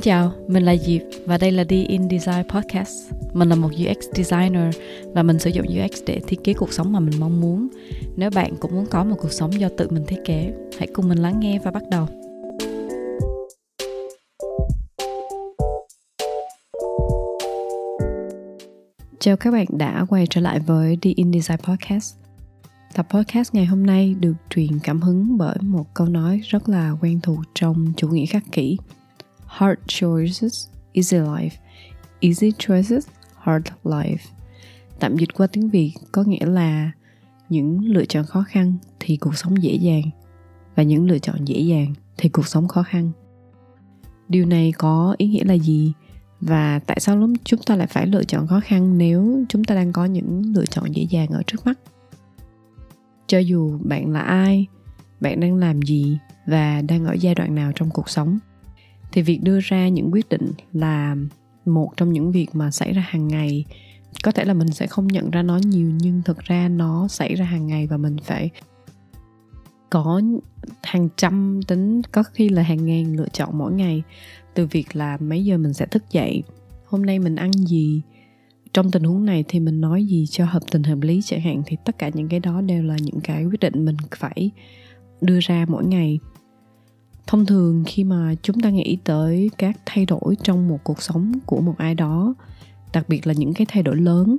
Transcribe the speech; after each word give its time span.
Xin 0.00 0.04
chào, 0.04 0.32
mình 0.48 0.62
là 0.62 0.76
Diệp 0.76 1.02
và 1.26 1.38
đây 1.38 1.52
là 1.52 1.64
The 1.64 1.76
In 1.76 2.08
Design 2.10 2.48
Podcast. 2.48 3.12
Mình 3.32 3.48
là 3.48 3.54
một 3.54 3.68
UX 3.68 3.96
designer 4.14 4.74
và 5.14 5.22
mình 5.22 5.38
sử 5.38 5.50
dụng 5.50 5.66
UX 5.66 6.02
để 6.06 6.20
thiết 6.26 6.44
kế 6.44 6.52
cuộc 6.52 6.72
sống 6.72 6.92
mà 6.92 7.00
mình 7.00 7.20
mong 7.20 7.40
muốn. 7.40 7.68
Nếu 8.16 8.30
bạn 8.30 8.56
cũng 8.60 8.74
muốn 8.74 8.86
có 8.86 9.04
một 9.04 9.16
cuộc 9.18 9.32
sống 9.32 9.60
do 9.60 9.68
tự 9.76 9.88
mình 9.90 10.04
thiết 10.06 10.16
kế, 10.24 10.52
hãy 10.78 10.88
cùng 10.92 11.08
mình 11.08 11.18
lắng 11.18 11.40
nghe 11.40 11.58
và 11.64 11.70
bắt 11.70 11.82
đầu. 11.90 12.06
Chào 19.18 19.36
các 19.36 19.50
bạn 19.50 19.66
đã 19.70 20.06
quay 20.08 20.26
trở 20.30 20.40
lại 20.40 20.60
với 20.60 20.98
The 21.02 21.10
In 21.16 21.32
Design 21.32 21.58
Podcast. 21.58 22.16
Tập 22.94 23.06
podcast 23.10 23.54
ngày 23.54 23.66
hôm 23.66 23.86
nay 23.86 24.14
được 24.20 24.34
truyền 24.50 24.78
cảm 24.82 25.00
hứng 25.00 25.38
bởi 25.38 25.56
một 25.60 25.94
câu 25.94 26.06
nói 26.06 26.40
rất 26.44 26.68
là 26.68 26.92
quen 27.00 27.20
thuộc 27.22 27.38
trong 27.54 27.92
chủ 27.96 28.08
nghĩa 28.08 28.26
khắc 28.26 28.42
kỷ 28.52 28.76
Hard 29.50 29.78
choices, 29.86 30.68
easy 30.92 31.16
life. 31.16 31.50
Easy 32.20 32.52
choices, 32.58 33.08
hard 33.36 33.66
life. 33.84 34.16
Tạm 34.98 35.16
dịch 35.16 35.28
qua 35.34 35.46
tiếng 35.46 35.70
Việt 35.70 35.92
có 36.12 36.22
nghĩa 36.22 36.46
là 36.46 36.90
những 37.48 37.84
lựa 37.84 38.04
chọn 38.04 38.26
khó 38.26 38.44
khăn 38.48 38.74
thì 39.00 39.16
cuộc 39.16 39.36
sống 39.36 39.62
dễ 39.62 39.74
dàng 39.74 40.02
và 40.74 40.82
những 40.82 41.06
lựa 41.06 41.18
chọn 41.18 41.44
dễ 41.44 41.60
dàng 41.60 41.94
thì 42.16 42.28
cuộc 42.28 42.46
sống 42.46 42.68
khó 42.68 42.82
khăn. 42.82 43.10
Điều 44.28 44.46
này 44.46 44.72
có 44.78 45.14
ý 45.18 45.26
nghĩa 45.26 45.44
là 45.44 45.54
gì? 45.54 45.92
Và 46.40 46.78
tại 46.78 47.00
sao 47.00 47.16
lúc 47.16 47.30
chúng 47.44 47.60
ta 47.66 47.76
lại 47.76 47.86
phải 47.86 48.06
lựa 48.06 48.24
chọn 48.24 48.46
khó 48.46 48.60
khăn 48.64 48.98
nếu 48.98 49.44
chúng 49.48 49.64
ta 49.64 49.74
đang 49.74 49.92
có 49.92 50.04
những 50.04 50.52
lựa 50.54 50.66
chọn 50.66 50.92
dễ 50.92 51.06
dàng 51.10 51.28
ở 51.28 51.42
trước 51.46 51.66
mắt? 51.66 51.78
Cho 53.26 53.38
dù 53.38 53.78
bạn 53.84 54.12
là 54.12 54.20
ai, 54.20 54.66
bạn 55.20 55.40
đang 55.40 55.54
làm 55.54 55.82
gì 55.82 56.18
và 56.46 56.82
đang 56.82 57.04
ở 57.04 57.12
giai 57.12 57.34
đoạn 57.34 57.54
nào 57.54 57.72
trong 57.74 57.90
cuộc 57.90 58.08
sống 58.08 58.38
thì 59.12 59.22
việc 59.22 59.42
đưa 59.42 59.58
ra 59.62 59.88
những 59.88 60.12
quyết 60.12 60.28
định 60.28 60.50
là 60.72 61.16
một 61.64 61.90
trong 61.96 62.12
những 62.12 62.32
việc 62.32 62.48
mà 62.52 62.70
xảy 62.70 62.92
ra 62.92 63.02
hàng 63.08 63.28
ngày. 63.28 63.64
Có 64.22 64.32
thể 64.32 64.44
là 64.44 64.54
mình 64.54 64.70
sẽ 64.70 64.86
không 64.86 65.06
nhận 65.06 65.30
ra 65.30 65.42
nó 65.42 65.56
nhiều, 65.56 65.90
nhưng 65.98 66.22
thực 66.24 66.38
ra 66.38 66.68
nó 66.68 67.08
xảy 67.08 67.34
ra 67.34 67.44
hàng 67.44 67.66
ngày 67.66 67.86
và 67.86 67.96
mình 67.96 68.16
phải 68.24 68.50
có 69.90 70.22
hàng 70.82 71.08
trăm 71.16 71.60
tính, 71.68 72.02
có 72.12 72.22
khi 72.22 72.48
là 72.48 72.62
hàng 72.62 72.86
ngàn 72.86 73.16
lựa 73.16 73.28
chọn 73.28 73.58
mỗi 73.58 73.72
ngày. 73.72 74.02
Từ 74.54 74.66
việc 74.66 74.96
là 74.96 75.16
mấy 75.20 75.44
giờ 75.44 75.58
mình 75.58 75.72
sẽ 75.72 75.86
thức 75.86 76.04
dậy, 76.10 76.42
hôm 76.86 77.06
nay 77.06 77.18
mình 77.18 77.36
ăn 77.36 77.52
gì, 77.52 78.02
trong 78.72 78.90
tình 78.90 79.02
huống 79.02 79.24
này 79.24 79.44
thì 79.48 79.60
mình 79.60 79.80
nói 79.80 80.04
gì 80.04 80.26
cho 80.26 80.44
hợp 80.44 80.62
tình 80.70 80.82
hợp 80.82 80.98
lý 81.00 81.20
chẳng 81.24 81.40
hạn, 81.40 81.62
thì 81.66 81.76
tất 81.84 81.98
cả 81.98 82.10
những 82.14 82.28
cái 82.28 82.40
đó 82.40 82.60
đều 82.60 82.82
là 82.82 82.96
những 83.00 83.20
cái 83.20 83.44
quyết 83.44 83.60
định 83.60 83.84
mình 83.84 83.96
phải 84.16 84.50
đưa 85.20 85.38
ra 85.40 85.66
mỗi 85.68 85.84
ngày 85.84 86.18
thông 87.26 87.46
thường 87.46 87.84
khi 87.86 88.04
mà 88.04 88.34
chúng 88.42 88.60
ta 88.60 88.70
nghĩ 88.70 88.98
tới 89.04 89.50
các 89.58 89.80
thay 89.86 90.06
đổi 90.06 90.36
trong 90.42 90.68
một 90.68 90.78
cuộc 90.84 91.02
sống 91.02 91.32
của 91.46 91.60
một 91.60 91.74
ai 91.78 91.94
đó 91.94 92.34
đặc 92.92 93.08
biệt 93.08 93.26
là 93.26 93.32
những 93.36 93.54
cái 93.54 93.66
thay 93.70 93.82
đổi 93.82 93.96
lớn 93.96 94.36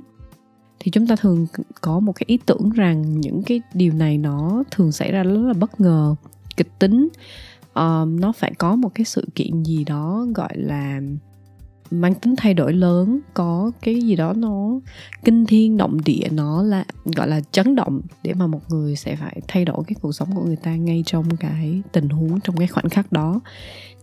thì 0.80 0.90
chúng 0.90 1.06
ta 1.06 1.16
thường 1.16 1.46
có 1.80 2.00
một 2.00 2.12
cái 2.12 2.24
ý 2.26 2.38
tưởng 2.46 2.70
rằng 2.70 3.20
những 3.20 3.42
cái 3.42 3.60
điều 3.74 3.92
này 3.92 4.18
nó 4.18 4.62
thường 4.70 4.92
xảy 4.92 5.12
ra 5.12 5.22
rất 5.22 5.40
là 5.46 5.52
bất 5.52 5.80
ngờ 5.80 6.14
kịch 6.56 6.78
tính. 6.78 7.08
Uh, 7.64 8.08
nó 8.08 8.32
phải 8.36 8.52
có 8.58 8.76
một 8.76 8.88
cái 8.94 9.04
sự 9.04 9.26
kiện 9.34 9.62
gì 9.62 9.84
đó 9.84 10.26
gọi 10.34 10.52
là 10.54 11.00
mang 11.92 12.14
tính 12.14 12.34
thay 12.36 12.54
đổi 12.54 12.72
lớn, 12.72 13.20
có 13.34 13.70
cái 13.82 14.00
gì 14.00 14.16
đó 14.16 14.32
nó 14.32 14.80
kinh 15.24 15.46
thiên 15.46 15.76
động 15.76 15.98
địa, 16.04 16.28
nó 16.30 16.62
là, 16.62 16.84
gọi 17.04 17.28
là, 17.28 17.40
chấn 17.52 17.74
động 17.74 18.00
để 18.22 18.34
mà 18.34 18.46
một 18.46 18.60
người 18.68 18.96
sẽ 18.96 19.16
phải 19.16 19.40
thay 19.48 19.64
đổi 19.64 19.84
cái 19.86 19.96
cuộc 20.02 20.12
sống 20.12 20.28
của 20.34 20.44
người 20.44 20.56
ta 20.56 20.76
ngay 20.76 21.02
trong 21.06 21.36
cái 21.36 21.82
tình 21.92 22.08
huống, 22.08 22.40
trong 22.40 22.56
cái 22.56 22.68
khoảnh 22.68 22.88
khắc 22.88 23.12
đó. 23.12 23.40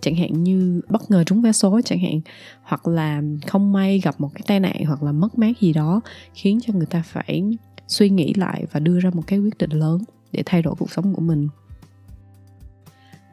Chẳng 0.01 0.15
hạn 0.15 0.43
như 0.43 0.81
bất 0.89 1.11
ngờ 1.11 1.23
trúng 1.23 1.41
vé 1.41 1.51
số 1.51 1.81
chẳng 1.85 1.99
hạn, 1.99 2.21
hoặc 2.63 2.87
là 2.87 3.21
không 3.47 3.73
may 3.73 3.99
gặp 3.99 4.15
một 4.21 4.29
cái 4.33 4.41
tai 4.47 4.59
nạn 4.59 4.85
hoặc 4.85 5.03
là 5.03 5.11
mất 5.11 5.37
mát 5.37 5.59
gì 5.59 5.73
đó, 5.73 6.01
khiến 6.33 6.59
cho 6.61 6.73
người 6.73 6.85
ta 6.85 7.03
phải 7.05 7.43
suy 7.87 8.09
nghĩ 8.09 8.33
lại 8.33 8.65
và 8.71 8.79
đưa 8.79 8.99
ra 8.99 9.09
một 9.13 9.23
cái 9.27 9.39
quyết 9.39 9.57
định 9.57 9.71
lớn 9.71 10.01
để 10.31 10.43
thay 10.45 10.61
đổi 10.61 10.75
cuộc 10.79 10.91
sống 10.91 11.13
của 11.13 11.21
mình. 11.21 11.47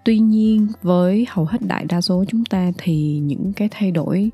Tuy 0.05 0.19
nhiên, 0.19 0.67
với 0.83 1.27
hầu 1.29 1.45
hết 1.45 1.59
đại 1.63 1.85
đa 1.85 2.01
số 2.01 2.25
chúng 2.29 2.45
ta 2.45 2.73
thì 2.79 3.19
những 3.19 3.53
cái 3.53 3.69
thay 3.71 3.91
đổi 3.91 4.31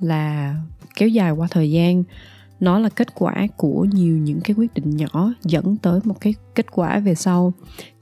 là 0.00 0.56
kéo 0.96 1.08
dài 1.08 1.30
qua 1.30 1.48
thời 1.50 1.70
gian. 1.70 2.02
Nó 2.60 2.78
là 2.78 2.88
kết 2.88 3.14
quả 3.14 3.46
của 3.56 3.86
nhiều 3.92 4.16
những 4.16 4.40
cái 4.40 4.54
quyết 4.58 4.74
định 4.74 4.96
nhỏ 4.96 5.32
dẫn 5.42 5.76
tới 5.76 6.00
một 6.04 6.20
cái 6.20 6.34
kết 6.54 6.66
quả 6.70 6.98
về 6.98 7.14
sau, 7.14 7.52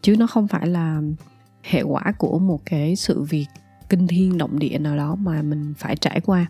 chứ 0.03 0.17
nó 0.17 0.27
không 0.27 0.49
phải 0.49 0.67
là 0.67 1.01
hệ 1.63 1.83
quả 1.83 2.13
của 2.19 2.39
một 2.39 2.61
cái 2.65 2.97
sự 2.97 3.23
việc 3.23 3.47
kinh 3.89 4.07
thiên 4.07 4.39
động 4.39 4.59
địa 4.59 4.79
nào 4.79 4.97
đó 4.97 5.15
mà 5.15 5.43
mình 5.43 5.75
phải 5.79 5.97
trải 5.97 6.21
qua. 6.21 6.47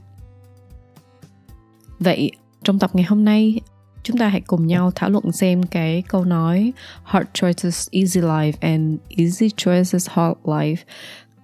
Vậy, 1.99 2.31
trong 2.65 2.79
tập 2.79 2.91
ngày 2.95 3.05
hôm 3.05 3.25
nay, 3.25 3.61
chúng 4.03 4.19
ta 4.19 4.29
hãy 4.29 4.41
cùng 4.41 4.67
nhau 4.67 4.91
thảo 4.95 5.11
luận 5.11 5.33
xem 5.33 5.63
cái 5.63 6.03
câu 6.09 6.25
nói, 6.25 6.73
hard 7.05 7.27
choices, 7.35 7.89
easy 7.91 8.21
life, 8.21 8.53
and 8.61 8.99
easy 9.09 9.51
choices, 9.57 10.09
hard 10.11 10.39
life 10.45 10.77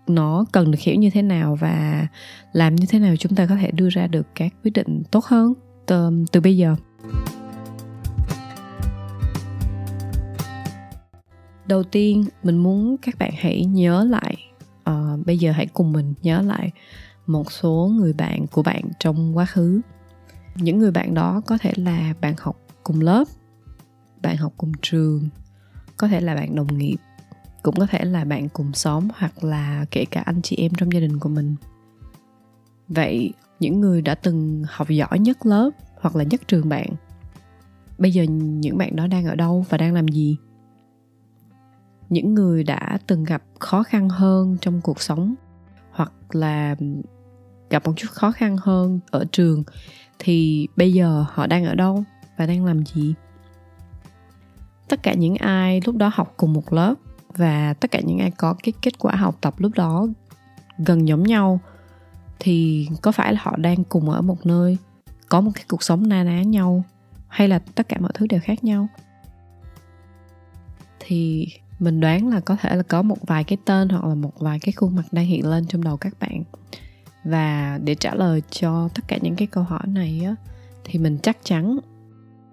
nó 0.06 0.44
cần 0.52 0.70
được 0.70 0.78
hiểu 0.80 0.94
như 0.94 1.10
thế 1.10 1.22
nào 1.22 1.56
và 1.60 2.06
làm 2.52 2.76
như 2.76 2.86
thế 2.88 2.98
nào 2.98 3.16
chúng 3.16 3.34
ta 3.34 3.46
có 3.46 3.56
thể 3.56 3.70
đưa 3.70 3.88
ra 3.88 4.06
được 4.06 4.26
các 4.34 4.52
quyết 4.64 4.70
định 4.70 5.02
tốt 5.10 5.24
hơn 5.24 5.54
từ, 5.86 6.10
từ 6.32 6.40
bây 6.40 6.56
giờ. 6.56 6.76
Đầu 11.66 11.82
tiên 11.82 12.24
mình 12.42 12.56
muốn 12.56 12.96
các 13.02 13.18
bạn 13.18 13.32
hãy 13.38 13.64
nhớ 13.64 14.04
lại 14.04 14.36
uh, 14.90 15.26
bây 15.26 15.38
giờ 15.38 15.52
hãy 15.52 15.66
cùng 15.66 15.92
mình 15.92 16.14
nhớ 16.22 16.42
lại 16.42 16.70
một 17.26 17.52
số 17.52 17.90
người 17.96 18.12
bạn 18.12 18.46
của 18.46 18.62
bạn 18.62 18.82
trong 18.98 19.36
quá 19.36 19.44
khứ. 19.44 19.80
Những 20.56 20.78
người 20.78 20.90
bạn 20.90 21.14
đó 21.14 21.42
có 21.46 21.58
thể 21.58 21.72
là 21.76 22.14
bạn 22.20 22.34
học 22.38 22.56
cùng 22.82 23.00
lớp 23.00 23.24
bạn 24.22 24.36
học 24.36 24.52
cùng 24.56 24.72
trường 24.82 25.28
có 25.96 26.08
thể 26.08 26.20
là 26.20 26.34
bạn 26.34 26.54
đồng 26.54 26.78
nghiệp 26.78 26.96
cũng 27.62 27.74
có 27.78 27.86
thể 27.86 28.04
là 28.04 28.24
bạn 28.24 28.48
cùng 28.48 28.72
xóm 28.72 29.08
hoặc 29.16 29.44
là 29.44 29.84
kể 29.90 30.04
cả 30.04 30.20
anh 30.20 30.42
chị 30.42 30.56
em 30.56 30.72
trong 30.76 30.92
gia 30.92 31.00
đình 31.00 31.18
của 31.18 31.28
mình. 31.28 31.54
Vậy, 32.88 33.32
những 33.60 33.80
người 33.80 34.02
đã 34.02 34.14
từng 34.14 34.62
học 34.68 34.88
giỏi 34.88 35.18
nhất 35.18 35.46
lớp 35.46 35.70
hoặc 36.00 36.16
là 36.16 36.24
nhất 36.24 36.40
trường 36.48 36.68
bạn, 36.68 36.86
bây 37.98 38.12
giờ 38.12 38.22
những 38.28 38.78
bạn 38.78 38.96
đó 38.96 39.06
đang 39.06 39.26
ở 39.26 39.34
đâu 39.34 39.64
và 39.68 39.78
đang 39.78 39.94
làm 39.94 40.08
gì? 40.08 40.36
Những 42.08 42.34
người 42.34 42.64
đã 42.64 42.98
từng 43.06 43.24
gặp 43.24 43.42
khó 43.58 43.82
khăn 43.82 44.08
hơn 44.08 44.56
trong 44.60 44.80
cuộc 44.80 45.00
sống 45.00 45.34
hoặc 45.90 46.12
là 46.30 46.76
gặp 47.70 47.86
một 47.86 47.92
chút 47.96 48.08
khó 48.10 48.32
khăn 48.32 48.56
hơn 48.60 49.00
ở 49.10 49.24
trường 49.32 49.62
thì 50.18 50.68
bây 50.76 50.92
giờ 50.92 51.24
họ 51.28 51.46
đang 51.46 51.64
ở 51.64 51.74
đâu 51.74 52.04
và 52.38 52.46
đang 52.46 52.64
làm 52.64 52.86
gì? 52.86 53.14
Tất 54.88 55.02
cả 55.02 55.14
những 55.14 55.34
ai 55.34 55.80
lúc 55.84 55.96
đó 55.96 56.10
học 56.14 56.34
cùng 56.36 56.52
một 56.52 56.72
lớp 56.72 56.94
và 57.36 57.74
tất 57.74 57.90
cả 57.90 58.00
những 58.00 58.18
ai 58.18 58.30
có 58.30 58.54
cái 58.62 58.72
kết 58.82 58.98
quả 58.98 59.16
học 59.16 59.36
tập 59.40 59.54
lúc 59.58 59.72
đó 59.74 60.06
gần 60.78 61.08
giống 61.08 61.22
nhau 61.22 61.60
thì 62.38 62.88
có 63.02 63.12
phải 63.12 63.32
là 63.32 63.40
họ 63.42 63.56
đang 63.56 63.84
cùng 63.84 64.10
ở 64.10 64.22
một 64.22 64.46
nơi, 64.46 64.78
có 65.28 65.40
một 65.40 65.50
cái 65.54 65.64
cuộc 65.68 65.82
sống 65.82 66.08
na 66.08 66.24
ná 66.24 66.42
nhau, 66.42 66.84
hay 67.28 67.48
là 67.48 67.58
tất 67.58 67.88
cả 67.88 67.96
mọi 68.00 68.10
thứ 68.14 68.26
đều 68.26 68.40
khác 68.44 68.64
nhau? 68.64 68.88
Thì 71.00 71.48
mình 71.78 72.00
đoán 72.00 72.28
là 72.28 72.40
có 72.40 72.56
thể 72.56 72.76
là 72.76 72.82
có 72.82 73.02
một 73.02 73.18
vài 73.26 73.44
cái 73.44 73.58
tên 73.64 73.88
hoặc 73.88 74.04
là 74.04 74.14
một 74.14 74.32
vài 74.38 74.58
cái 74.58 74.72
khuôn 74.72 74.96
mặt 74.96 75.02
đang 75.12 75.26
hiện 75.26 75.46
lên 75.46 75.66
trong 75.66 75.84
đầu 75.84 75.96
các 75.96 76.14
bạn. 76.20 76.42
Và 77.24 77.78
để 77.84 77.94
trả 77.94 78.14
lời 78.14 78.42
cho 78.50 78.88
tất 78.94 79.02
cả 79.08 79.18
những 79.22 79.36
cái 79.36 79.46
câu 79.46 79.64
hỏi 79.64 79.82
này 79.86 80.22
á, 80.26 80.34
thì 80.84 80.98
mình 80.98 81.18
chắc 81.22 81.38
chắn 81.44 81.78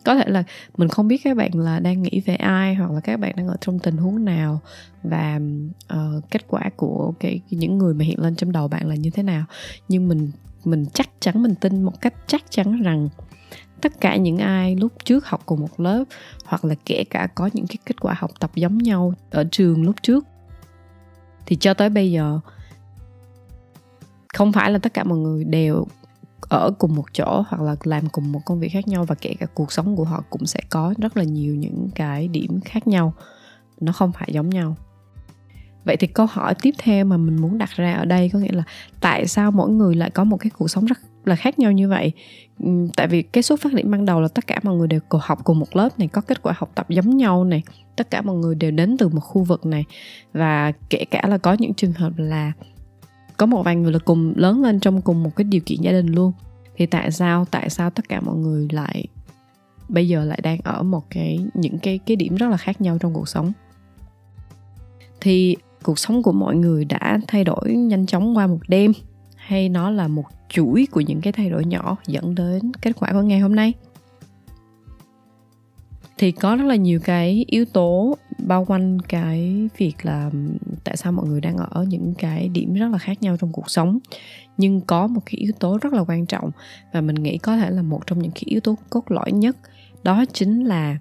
có 0.10 0.16
thể 0.16 0.26
là 0.28 0.44
mình 0.78 0.90
không 0.90 1.08
biết 1.08 1.22
các 1.24 1.38
bạn 1.38 1.52
là 1.54 1.80
đang 1.80 2.02
nghĩ 2.02 2.22
về 2.26 2.36
ai 2.36 2.76
hoặc 2.76 2.92
là 2.92 3.00
các 3.00 3.20
bạn 3.20 3.34
đang 3.36 3.48
ở 3.48 3.56
trong 3.62 3.80
tình 3.80 3.98
huống 3.98 4.26
nào 4.26 4.60
và 5.04 5.40
uh, 5.94 6.24
kết 6.32 6.48
quả 6.48 6.70
của 6.76 7.14
cái 7.20 7.42
những 7.50 7.78
người 7.78 7.94
mà 7.94 8.06
hiện 8.06 8.20
lên 8.20 8.36
trong 8.36 8.52
đầu 8.52 8.68
bạn 8.68 8.88
là 8.88 8.96
như 8.96 9.10
thế 9.10 9.24
nào. 9.24 9.46
Nhưng 9.88 10.08
mình 10.08 10.32
mình 10.66 10.86
chắc 10.94 11.10
chắn 11.20 11.44
mình 11.44 11.56
tin 11.56 11.84
một 11.84 12.02
cách 12.02 12.14
chắc 12.28 12.44
chắn 12.50 12.82
rằng 12.82 13.10
tất 13.82 14.02
cả 14.02 14.16
những 14.16 14.38
ai 14.38 14.76
lúc 14.76 14.92
trước 15.04 15.26
học 15.26 15.42
cùng 15.46 15.60
một 15.60 15.80
lớp 15.80 16.04
hoặc 16.46 16.66
là 16.66 16.76
kể 16.86 17.04
cả 17.10 17.28
có 17.36 17.50
những 17.54 17.68
cái 17.68 17.78
kết 17.86 18.00
quả 18.00 18.16
học 18.18 18.32
tập 18.40 18.52
giống 18.56 18.78
nhau 18.78 19.14
ở 19.30 19.44
trường 19.52 19.84
lúc 19.84 19.96
trước 20.02 20.26
thì 21.46 21.56
cho 21.56 21.74
tới 21.74 21.90
bây 21.90 22.12
giờ 22.12 22.40
không 24.34 24.52
phải 24.52 24.72
là 24.72 24.80
tất 24.80 24.94
cả 24.94 25.04
mọi 25.04 25.18
người 25.18 25.44
đều 25.44 25.88
ở 26.50 26.72
cùng 26.80 26.96
một 26.96 27.06
chỗ 27.14 27.44
hoặc 27.48 27.62
là 27.62 27.76
làm 27.84 28.10
cùng 28.10 28.32
một 28.32 28.40
công 28.46 28.60
việc 28.60 28.70
khác 28.70 28.88
nhau 28.88 29.06
và 29.08 29.16
kể 29.16 29.34
cả 29.40 29.46
cuộc 29.54 29.72
sống 29.72 29.96
của 29.96 30.04
họ 30.04 30.24
cũng 30.30 30.46
sẽ 30.46 30.60
có 30.70 30.94
rất 30.98 31.18
là 31.18 31.24
nhiều 31.24 31.56
những 31.56 31.90
cái 31.96 32.28
điểm 32.28 32.60
khác 32.66 32.88
nhau. 32.88 33.14
Nó 33.82 33.92
không 33.92 34.12
phải 34.12 34.30
giống 34.32 34.50
nhau. 34.50 34.76
Vậy 35.86 35.98
thì 35.98 36.08
câu 36.08 36.26
hỏi 36.26 36.56
tiếp 36.62 36.74
theo 36.78 37.06
mà 37.06 37.18
mình 37.18 37.42
muốn 37.42 37.58
đặt 37.58 37.70
ra 37.76 37.94
ở 37.94 38.06
đây 38.06 38.30
có 38.34 38.40
nghĩa 38.40 38.52
là 38.52 38.64
tại 39.02 39.28
sao 39.28 39.52
mỗi 39.52 39.70
người 39.70 39.96
lại 39.96 40.10
có 40.10 40.24
một 40.24 40.38
cái 40.38 40.50
cuộc 40.50 40.68
sống 40.68 40.86
rất 40.86 40.98
là 41.26 41.36
khác 41.36 41.60
nhau 41.60 41.72
như 41.72 41.90
vậy? 41.90 42.12
Ừ, 42.60 42.70
tại 42.96 43.08
vì 43.08 43.22
cái 43.22 43.44
xuất 43.44 43.62
phát 43.62 43.74
điểm 43.74 43.92
ban 43.92 44.06
đầu 44.06 44.22
là 44.22 44.28
tất 44.28 44.48
cả 44.48 44.60
mọi 44.64 44.76
người 44.76 44.88
đều 44.88 45.00
cùng 45.10 45.22
học 45.24 45.40
cùng 45.44 45.60
một 45.60 45.76
lớp 45.76 46.00
này, 46.00 46.08
có 46.08 46.22
kết 46.22 46.42
quả 46.42 46.54
học 46.58 46.72
tập 46.76 46.90
giống 46.90 47.18
nhau 47.18 47.44
này, 47.44 47.64
tất 47.96 48.12
cả 48.12 48.22
mọi 48.22 48.36
người 48.36 48.56
đều 48.56 48.72
đến 48.72 48.98
từ 48.98 49.08
một 49.08 49.20
khu 49.20 49.44
vực 49.44 49.66
này. 49.66 49.86
Và 50.34 50.72
kể 50.90 51.06
cả 51.12 51.22
là 51.28 51.38
có 51.38 51.56
những 51.60 51.74
trường 51.74 51.94
hợp 51.94 52.14
là 52.18 52.52
có 53.40 53.46
một 53.46 53.64
vài 53.64 53.76
người 53.76 53.92
là 53.92 54.00
cùng 54.00 54.34
lớn 54.36 54.64
lên 54.64 54.80
trong 54.80 55.02
cùng 55.02 55.24
một 55.24 55.36
cái 55.36 55.44
điều 55.44 55.62
kiện 55.66 55.82
gia 55.82 55.92
đình 55.92 56.08
luôn. 56.08 56.32
Thì 56.78 56.86
tại 56.86 57.12
sao 57.12 57.46
tại 57.52 57.70
sao 57.70 57.90
tất 57.90 58.10
cả 58.10 58.22
mọi 58.22 58.36
người 58.36 58.68
lại 58.72 59.06
bây 59.90 60.08
giờ 60.08 60.26
lại 60.26 60.40
đang 60.44 60.58
ở 60.64 60.84
một 60.84 61.10
cái, 61.10 61.40
những 61.54 61.80
cái 61.80 62.00
cái 62.06 62.16
điểm 62.16 62.36
rất 62.36 62.48
là 62.50 62.58
khác 62.58 62.82
nhau 62.82 62.98
trong 63.00 63.14
cuộc 63.14 63.30
sống? 63.30 63.52
Thì 65.22 65.56
cuộc 65.84 66.00
sống 66.00 66.24
của 66.24 66.32
mọi 66.32 66.56
người 66.56 66.86
đã 66.86 67.20
thay 67.28 67.44
đổi 67.44 67.74
nhanh 67.74 68.06
chóng 68.06 68.38
qua 68.38 68.48
một 68.48 68.60
đêm, 68.68 68.94
hay 69.36 69.70
nó 69.70 69.90
là 69.90 70.08
một 70.08 70.26
chuỗi 70.50 70.88
của 70.92 71.02
những 71.02 71.22
cái 71.22 71.34
thay 71.34 71.50
đổi 71.50 71.66
nhỏ 71.66 71.98
dẫn 72.08 72.36
đến 72.36 72.72
kết 72.82 72.92
quả 73.00 73.10
của 73.14 73.22
ngày 73.22 73.40
hôm 73.40 73.56
nay? 73.56 73.74
Thì 76.20 76.32
có 76.32 76.56
rất 76.56 76.66
là 76.66 76.76
nhiều 76.76 77.00
cái 77.04 77.46
yếu 77.48 77.66
tố 77.66 78.18
bao 78.38 78.66
quanh 78.66 79.00
cái 79.00 79.70
việc 79.78 79.94
là 80.04 80.32
tại 80.84 80.98
sao 80.98 81.12
mọi 81.12 81.28
người 81.28 81.42
đang 81.42 81.58
ở 81.58 81.86
những 81.90 82.14
cái 82.18 82.50
điểm 82.50 82.74
rất 82.74 82.88
là 82.92 82.98
khác 82.98 83.22
nhau 83.22 83.38
trong 83.40 83.52
cuộc 83.52 83.70
sống. 83.70 84.00
Nhưng 84.58 84.82
có 84.82 85.08
một 85.08 85.22
cái 85.26 85.36
yếu 85.38 85.52
tố 85.60 85.78
rất 85.82 85.94
là 85.94 86.04
quan 86.08 86.26
trọng 86.26 86.52
và 86.94 87.02
mình 87.02 87.16
nghĩ 87.16 87.38
có 87.38 87.58
thể 87.58 87.70
là 87.70 87.82
một 87.82 88.08
trong 88.08 88.20
những 88.20 88.32
cái 88.32 88.44
yếu 88.46 88.60
tố 88.60 88.76
cốt 88.90 89.12
lõi 89.12 89.32
nhất, 89.32 89.58
đó 90.04 90.26
chính 90.34 90.64
là 90.64 90.98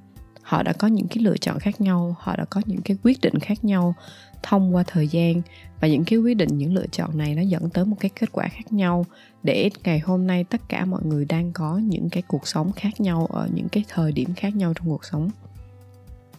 họ 0.49 0.63
đã 0.63 0.73
có 0.73 0.89
những 0.89 1.07
cái 1.09 1.19
lựa 1.19 1.37
chọn 1.37 1.59
khác 1.59 1.81
nhau 1.81 2.17
họ 2.21 2.37
đã 2.37 2.45
có 2.45 2.63
những 2.67 2.81
cái 2.81 2.97
quyết 3.03 3.21
định 3.21 3.39
khác 3.39 3.65
nhau 3.65 3.95
thông 4.43 4.75
qua 4.75 4.85
thời 4.87 5.09
gian. 5.09 5.43
Và 5.81 5.89
những 5.89 6.05
cái 6.05 6.19
quyết 6.19 6.35
định 6.35 6.59
những 6.59 6.75
lựa 6.75 6.87
chọn 6.87 7.19
này 7.19 7.35
nó 7.35 7.43
dẫn 7.43 7.71
tới 7.71 7.85
một 7.85 7.97
cái 8.01 8.11
kết 8.21 8.33
quả 8.33 8.49
khác 8.49 8.73
nhau 8.73 9.07
để 9.43 9.71
ngày 9.85 9.99
hôm 9.99 10.27
nay 10.27 10.45
tất 10.45 10.61
cả 10.69 10.85
mọi 10.85 11.01
người 11.05 11.25
đang 11.25 11.53
có 11.53 11.79
những 11.79 12.11
cái 12.11 12.23
cuộc 12.23 12.49
sống 12.49 12.73
khác 12.73 13.01
nhau 13.01 13.27
ở 13.27 13.49
những 13.55 13.69
cái 13.69 13.85
thời 13.89 14.13
điểm 14.13 14.35
khác 14.37 14.57
nhau 14.57 14.73
trong 14.75 14.87
cuộc 14.89 15.05
sống. 15.05 15.31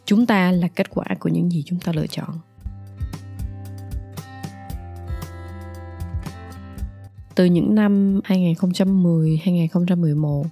Chúng 0.05 0.25
ta 0.25 0.51
là 0.51 0.67
kết 0.67 0.89
quả 0.89 1.05
của 1.19 1.29
những 1.29 1.51
gì 1.51 1.63
chúng 1.65 1.79
ta 1.79 1.91
lựa 1.91 2.07
chọn. 2.07 2.39
Từ 7.35 7.45
những 7.45 7.75
năm 7.75 8.21
2010, 8.23 9.39
2011 9.43 10.45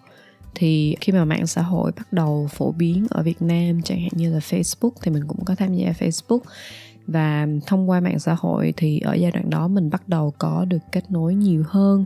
thì 0.59 0.95
khi 1.01 1.13
mà 1.13 1.25
mạng 1.25 1.47
xã 1.47 1.61
hội 1.61 1.91
bắt 1.95 2.13
đầu 2.13 2.47
phổ 2.51 2.71
biến 2.71 3.07
ở 3.09 3.23
Việt 3.23 3.41
Nam 3.41 3.81
chẳng 3.81 3.99
hạn 3.99 4.11
như 4.11 4.33
là 4.33 4.39
Facebook 4.39 4.91
thì 5.01 5.11
mình 5.11 5.23
cũng 5.27 5.45
có 5.45 5.55
tham 5.55 5.73
gia 5.73 5.91
Facebook. 5.91 6.39
Và 7.07 7.47
thông 7.67 7.89
qua 7.89 7.99
mạng 7.99 8.19
xã 8.19 8.35
hội 8.39 8.73
thì 8.77 8.99
ở 8.99 9.13
giai 9.13 9.31
đoạn 9.31 9.49
đó 9.49 9.67
mình 9.67 9.89
bắt 9.89 10.09
đầu 10.09 10.33
có 10.37 10.65
được 10.65 10.77
kết 10.91 11.11
nối 11.11 11.35
nhiều 11.35 11.63
hơn 11.67 12.05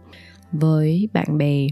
với 0.52 1.10
bạn 1.14 1.38
bè 1.38 1.68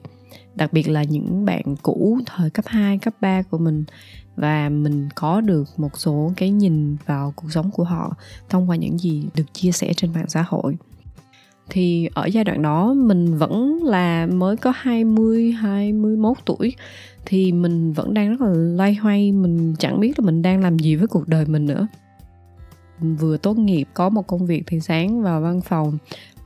đặc 0.55 0.73
biệt 0.73 0.89
là 0.89 1.03
những 1.03 1.45
bạn 1.45 1.75
cũ 1.81 2.19
thời 2.25 2.49
cấp 2.49 2.65
2, 2.67 2.97
cấp 2.97 3.13
3 3.21 3.41
của 3.41 3.57
mình. 3.57 3.83
Và 4.35 4.69
mình 4.69 5.09
có 5.15 5.41
được 5.41 5.63
một 5.77 5.97
số 5.97 6.31
cái 6.35 6.49
nhìn 6.49 6.97
vào 7.05 7.33
cuộc 7.35 7.51
sống 7.51 7.71
của 7.71 7.83
họ 7.83 8.15
thông 8.49 8.69
qua 8.69 8.75
những 8.75 8.97
gì 8.97 9.27
được 9.35 9.53
chia 9.53 9.71
sẻ 9.71 9.93
trên 9.93 10.13
mạng 10.13 10.29
xã 10.29 10.45
hội 10.47 10.77
thì 11.69 12.09
ở 12.13 12.25
giai 12.25 12.43
đoạn 12.43 12.61
đó 12.61 12.93
mình 12.93 13.37
vẫn 13.37 13.83
là 13.83 14.25
mới 14.25 14.57
có 14.57 14.73
20, 14.75 15.51
21 15.51 16.37
tuổi 16.45 16.73
thì 17.25 17.51
mình 17.51 17.93
vẫn 17.93 18.13
đang 18.13 18.29
rất 18.29 18.41
là 18.41 18.53
loay 18.53 18.95
hoay, 18.95 19.31
mình 19.31 19.75
chẳng 19.79 19.99
biết 19.99 20.19
là 20.19 20.25
mình 20.25 20.41
đang 20.41 20.61
làm 20.61 20.79
gì 20.79 20.95
với 20.95 21.07
cuộc 21.07 21.27
đời 21.27 21.45
mình 21.45 21.65
nữa. 21.65 21.87
Vừa 22.99 23.37
tốt 23.37 23.57
nghiệp 23.57 23.87
có 23.93 24.09
một 24.09 24.27
công 24.27 24.45
việc 24.45 24.63
thì 24.67 24.79
sáng 24.79 25.21
vào 25.21 25.41
văn 25.41 25.61
phòng, 25.61 25.97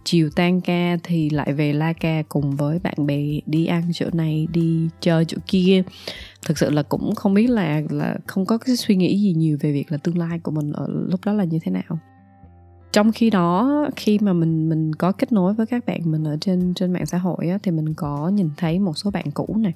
chiều 0.04 0.30
tan 0.36 0.62
ca 0.62 0.98
thì 1.04 1.30
lại 1.30 1.54
về 1.54 1.74
la 1.74 1.94
ca 1.94 2.24
cùng 2.30 2.56
với 2.56 2.80
bạn 2.80 3.06
bè 3.06 3.24
đi 3.46 3.66
ăn 3.66 3.84
chỗ 3.94 4.06
này, 4.14 4.48
đi 4.54 4.88
chơi 5.02 5.26
chỗ 5.26 5.38
kia. 5.48 5.84
Thực 6.46 6.58
sự 6.58 6.70
là 6.70 6.84
cũng 6.84 7.16
không 7.16 7.34
biết 7.34 7.50
là 7.50 7.82
là 7.90 8.18
không 8.28 8.46
có 8.46 8.58
cái 8.58 8.76
suy 8.76 8.96
nghĩ 8.96 9.20
gì 9.20 9.34
nhiều 9.34 9.58
về 9.62 9.72
việc 9.72 9.92
là 9.92 9.98
tương 9.98 10.18
lai 10.18 10.40
của 10.40 10.52
mình 10.52 10.72
ở 10.72 10.88
lúc 11.10 11.20
đó 11.26 11.34
là 11.34 11.44
như 11.44 11.60
thế 11.64 11.72
nào 11.72 12.00
trong 12.94 13.12
khi 13.12 13.30
đó 13.30 13.84
khi 13.96 14.20
mà 14.22 14.34
mình 14.34 14.70
mình 14.70 14.96
có 14.96 15.12
kết 15.12 15.32
nối 15.32 15.54
với 15.54 15.66
các 15.66 15.86
bạn 15.86 16.02
mình 16.06 16.24
ở 16.24 16.38
trên 16.42 16.74
trên 16.74 16.94
mạng 16.94 17.06
xã 17.06 17.18
hội 17.18 17.48
á, 17.48 17.58
thì 17.64 17.72
mình 17.72 17.94
có 17.94 18.30
nhìn 18.30 18.50
thấy 18.58 18.80
một 18.80 18.98
số 18.98 19.12
bạn 19.12 19.32
cũ 19.32 19.56
này 19.58 19.74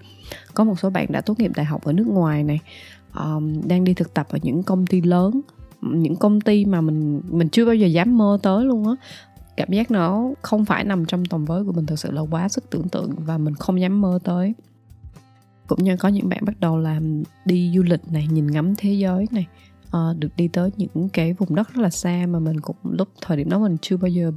có 0.54 0.64
một 0.64 0.80
số 0.80 0.90
bạn 0.90 1.06
đã 1.10 1.22
tốt 1.22 1.40
nghiệp 1.40 1.52
đại 1.56 1.66
học 1.66 1.84
ở 1.84 1.94
nước 1.94 2.08
ngoài 2.08 2.44
này 2.44 2.60
um, 3.16 3.62
đang 3.68 3.84
đi 3.84 3.94
thực 3.94 4.14
tập 4.14 4.28
ở 4.30 4.40
những 4.42 4.64
công 4.64 4.86
ty 4.86 5.02
lớn 5.02 5.42
những 5.81 6.16
công 6.16 6.42
ty 6.42 6.66
mà 6.66 6.81
mình 6.81 7.22
mình 7.30 7.50
chưa 7.50 7.66
bao 7.66 7.75
giờ 7.75 7.88
dám 7.88 8.18
mơ 8.18 8.38
tới 8.44 8.66
luôn 8.66 8.88
á. 8.88 8.94
Cảm 9.58 9.72
giác 9.72 9.92
nó 9.92 10.30
không 10.42 10.66
phải 10.66 10.84
nằm 10.84 11.06
trong 11.06 11.25
tầm 11.25 11.46
với 11.46 11.63
của 11.63 11.72
mình 11.72 11.86
thực 11.86 12.00
sự 12.00 12.12
là 12.12 12.22
quá 12.22 12.50
sức 12.50 12.70
tưởng 12.70 12.90
tượng 12.90 13.12
và 13.25 13.38
mình 13.38 13.56
không 13.56 13.81
dám 13.81 14.02
mơ 14.02 14.20
tới. 14.24 14.54
Cũng 15.68 15.84
như 15.84 15.98
có 15.98 16.10
những 16.10 16.30
bạn 16.30 16.46
bắt 16.46 16.60
đầu 16.60 16.78
làm 16.78 17.24
đi 17.46 17.72
du 17.75 17.84
lịch 17.84 18.12
này 18.12 18.28
nhìn 18.31 18.48
ngắm 18.48 18.75
thế 18.75 18.94
giới 18.94 19.25
này 19.31 19.48
uh, 19.88 20.18
được 20.18 20.30
đi 20.38 20.48
tới 20.48 20.69
những 20.78 21.10
cái 21.10 21.34
vùng 21.34 21.56
đất 21.56 21.74
rất 21.74 21.81
là 21.81 21.89
xa 21.89 22.25
mà 22.30 22.39
mình 22.39 22.60
cũng 22.60 22.75
lúc 22.84 23.07
thời 23.22 23.38
điểm 23.38 23.50
đó 23.50 23.60
mình 23.60 23.78
chưa 23.81 23.98
bao 23.98 24.10
giờ 24.10 24.31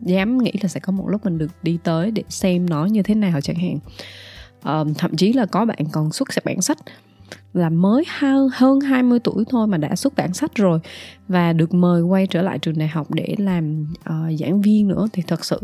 dám 0.00 0.38
nghĩ 0.38 0.52
là 0.62 0.68
sẽ 0.68 0.80
có 0.80 0.92
một 0.92 1.08
lúc 1.08 1.24
mình 1.24 1.38
được 1.38 1.50
đi 1.62 1.78
tới 1.84 2.10
để 2.10 2.22
xem 2.28 2.70
nó 2.70 2.86
như 2.86 3.02
thế 3.02 3.14
nào 3.14 3.40
chẳng 3.40 3.56
hạn. 3.56 3.78
Uh, 4.80 4.98
thậm 4.98 5.16
chí 5.16 5.32
là 5.32 5.46
có 5.46 5.64
bạn 5.64 5.84
còn 5.92 6.12
xuất 6.12 6.28
bản 6.44 6.62
sách 6.62 6.78
là 7.52 7.70
mới 7.70 8.04
hơn 8.18 8.48
hơn 8.52 8.80
20 8.80 9.18
tuổi 9.18 9.44
thôi 9.50 9.66
mà 9.66 9.78
đã 9.78 9.96
xuất 9.96 10.16
bản 10.16 10.34
sách 10.34 10.54
rồi 10.54 10.78
và 11.28 11.52
được 11.52 11.74
mời 11.74 12.02
quay 12.02 12.26
trở 12.26 12.42
lại 12.42 12.58
trường 12.58 12.78
đại 12.78 12.88
học 12.88 13.10
để 13.10 13.34
làm 13.38 13.86
uh, 13.92 14.40
giảng 14.40 14.62
viên 14.62 14.88
nữa. 14.88 15.08
Thì 15.12 15.22
thật 15.26 15.44
sự 15.44 15.60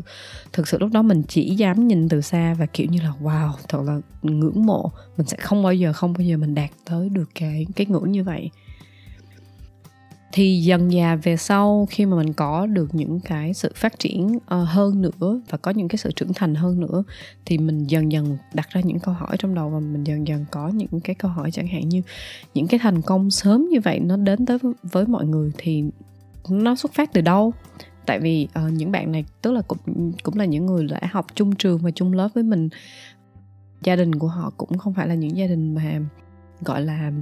thực 0.53 0.69
sự 0.69 0.79
lúc 0.79 0.91
đó 0.93 1.03
mình 1.03 1.23
chỉ 1.29 1.55
dám 1.57 1.89
nhìn 1.89 2.09
từ 2.09 2.21
xa 2.21 2.55
và 2.59 2.67
kiểu 2.67 2.87
như 2.91 3.01
là 3.01 3.13
wow 3.23 3.51
thật 3.69 3.83
là 3.87 4.01
ngưỡng 4.23 4.67
mộ. 4.67 4.93
Mình 5.17 5.27
sẽ 5.27 5.37
không 5.37 5.63
bao 5.63 5.75
giờ 5.75 5.93
không 5.93 6.13
bao 6.13 6.23
giờ 6.23 6.37
mình 6.37 6.55
đạt 6.55 6.71
tới 6.85 7.09
được 7.09 7.31
cái 7.35 7.67
cái 7.77 7.87
ngưỡng 7.87 8.13
như 8.13 8.25
vậy 8.25 8.51
thì 10.33 10.61
dần 10.61 10.91
dà 10.91 11.17
về 11.17 11.37
sau 11.37 11.87
khi 11.91 12.07
mà 12.07 12.17
mình 12.17 12.33
có 12.33 12.67
được 12.67 12.95
những 12.95 13.21
cái 13.21 13.55
sự 13.55 13.73
phát 13.75 13.99
triển 13.99 14.37
uh, 14.37 14.41
hơn 14.49 15.03
nữa 15.03 15.41
và 15.51 15.59
có 15.59 15.71
những 15.71 15.89
cái 15.89 15.99
sự 15.99 16.11
trưởng 16.17 16.33
thành 16.35 16.55
hơn 16.55 16.81
nữa 16.81 17.05
thì 17.45 17.59
mình 17.59 17.87
dần 17.87 18.13
dần 18.13 18.39
đặt 18.55 18.71
ra 18.71 18.81
những 18.85 18.99
câu 18.99 19.15
hỏi 19.15 19.37
trong 19.39 19.55
đầu 19.55 19.71
và 19.71 19.81
mình 19.81 20.05
dần 20.05 20.29
dần 20.29 20.45
có 20.51 20.69
những 20.69 21.01
cái 21.05 21.15
câu 21.15 21.31
hỏi 21.31 21.51
chẳng 21.51 21.69
hạn 21.69 21.89
như 21.89 22.03
những 22.55 22.67
cái 22.67 22.81
thành 22.83 23.03
công 23.03 23.31
sớm 23.31 23.69
như 23.71 23.81
vậy 23.81 24.01
nó 24.01 24.17
đến 24.17 24.47
tới 24.47 24.59
với 24.83 25.07
mọi 25.07 25.27
người 25.27 25.53
thì 25.59 25.85
nó 26.49 26.75
xuất 26.75 26.93
phát 26.93 27.13
từ 27.13 27.21
đâu? 27.21 27.53
Tại 28.07 28.21
vì 28.21 28.49
uh, 28.67 28.73
những 28.73 28.93
bạn 28.93 29.13
này 29.13 29.25
tức 29.43 29.53
là 29.53 29.63
cũng 29.69 30.13
cũng 30.23 30.39
là 30.39 30.45
những 30.45 30.67
người 30.67 30.87
đã 30.87 31.01
học 31.11 31.27
chung 31.35 31.55
trường 31.55 31.79
và 31.79 31.91
chung 31.91 32.13
lớp 32.13 32.29
với 32.35 32.45
mình. 32.45 32.69
Gia 33.83 33.97
đình 33.97 34.15
của 34.15 34.29
họ 34.29 34.53
cũng 34.57 34.79
không 34.79 34.95
phải 34.95 35.09
là 35.09 35.15
những 35.15 35.37
gia 35.37 35.47
đình 35.47 35.75
mà 35.75 36.01
gọi 36.61 36.83
là 36.83 37.13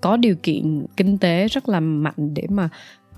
có 0.00 0.16
điều 0.16 0.34
kiện 0.42 0.86
kinh 0.96 1.18
tế 1.18 1.48
rất 1.48 1.68
là 1.68 1.80
mạnh 1.80 2.34
để 2.34 2.46
mà 2.48 2.68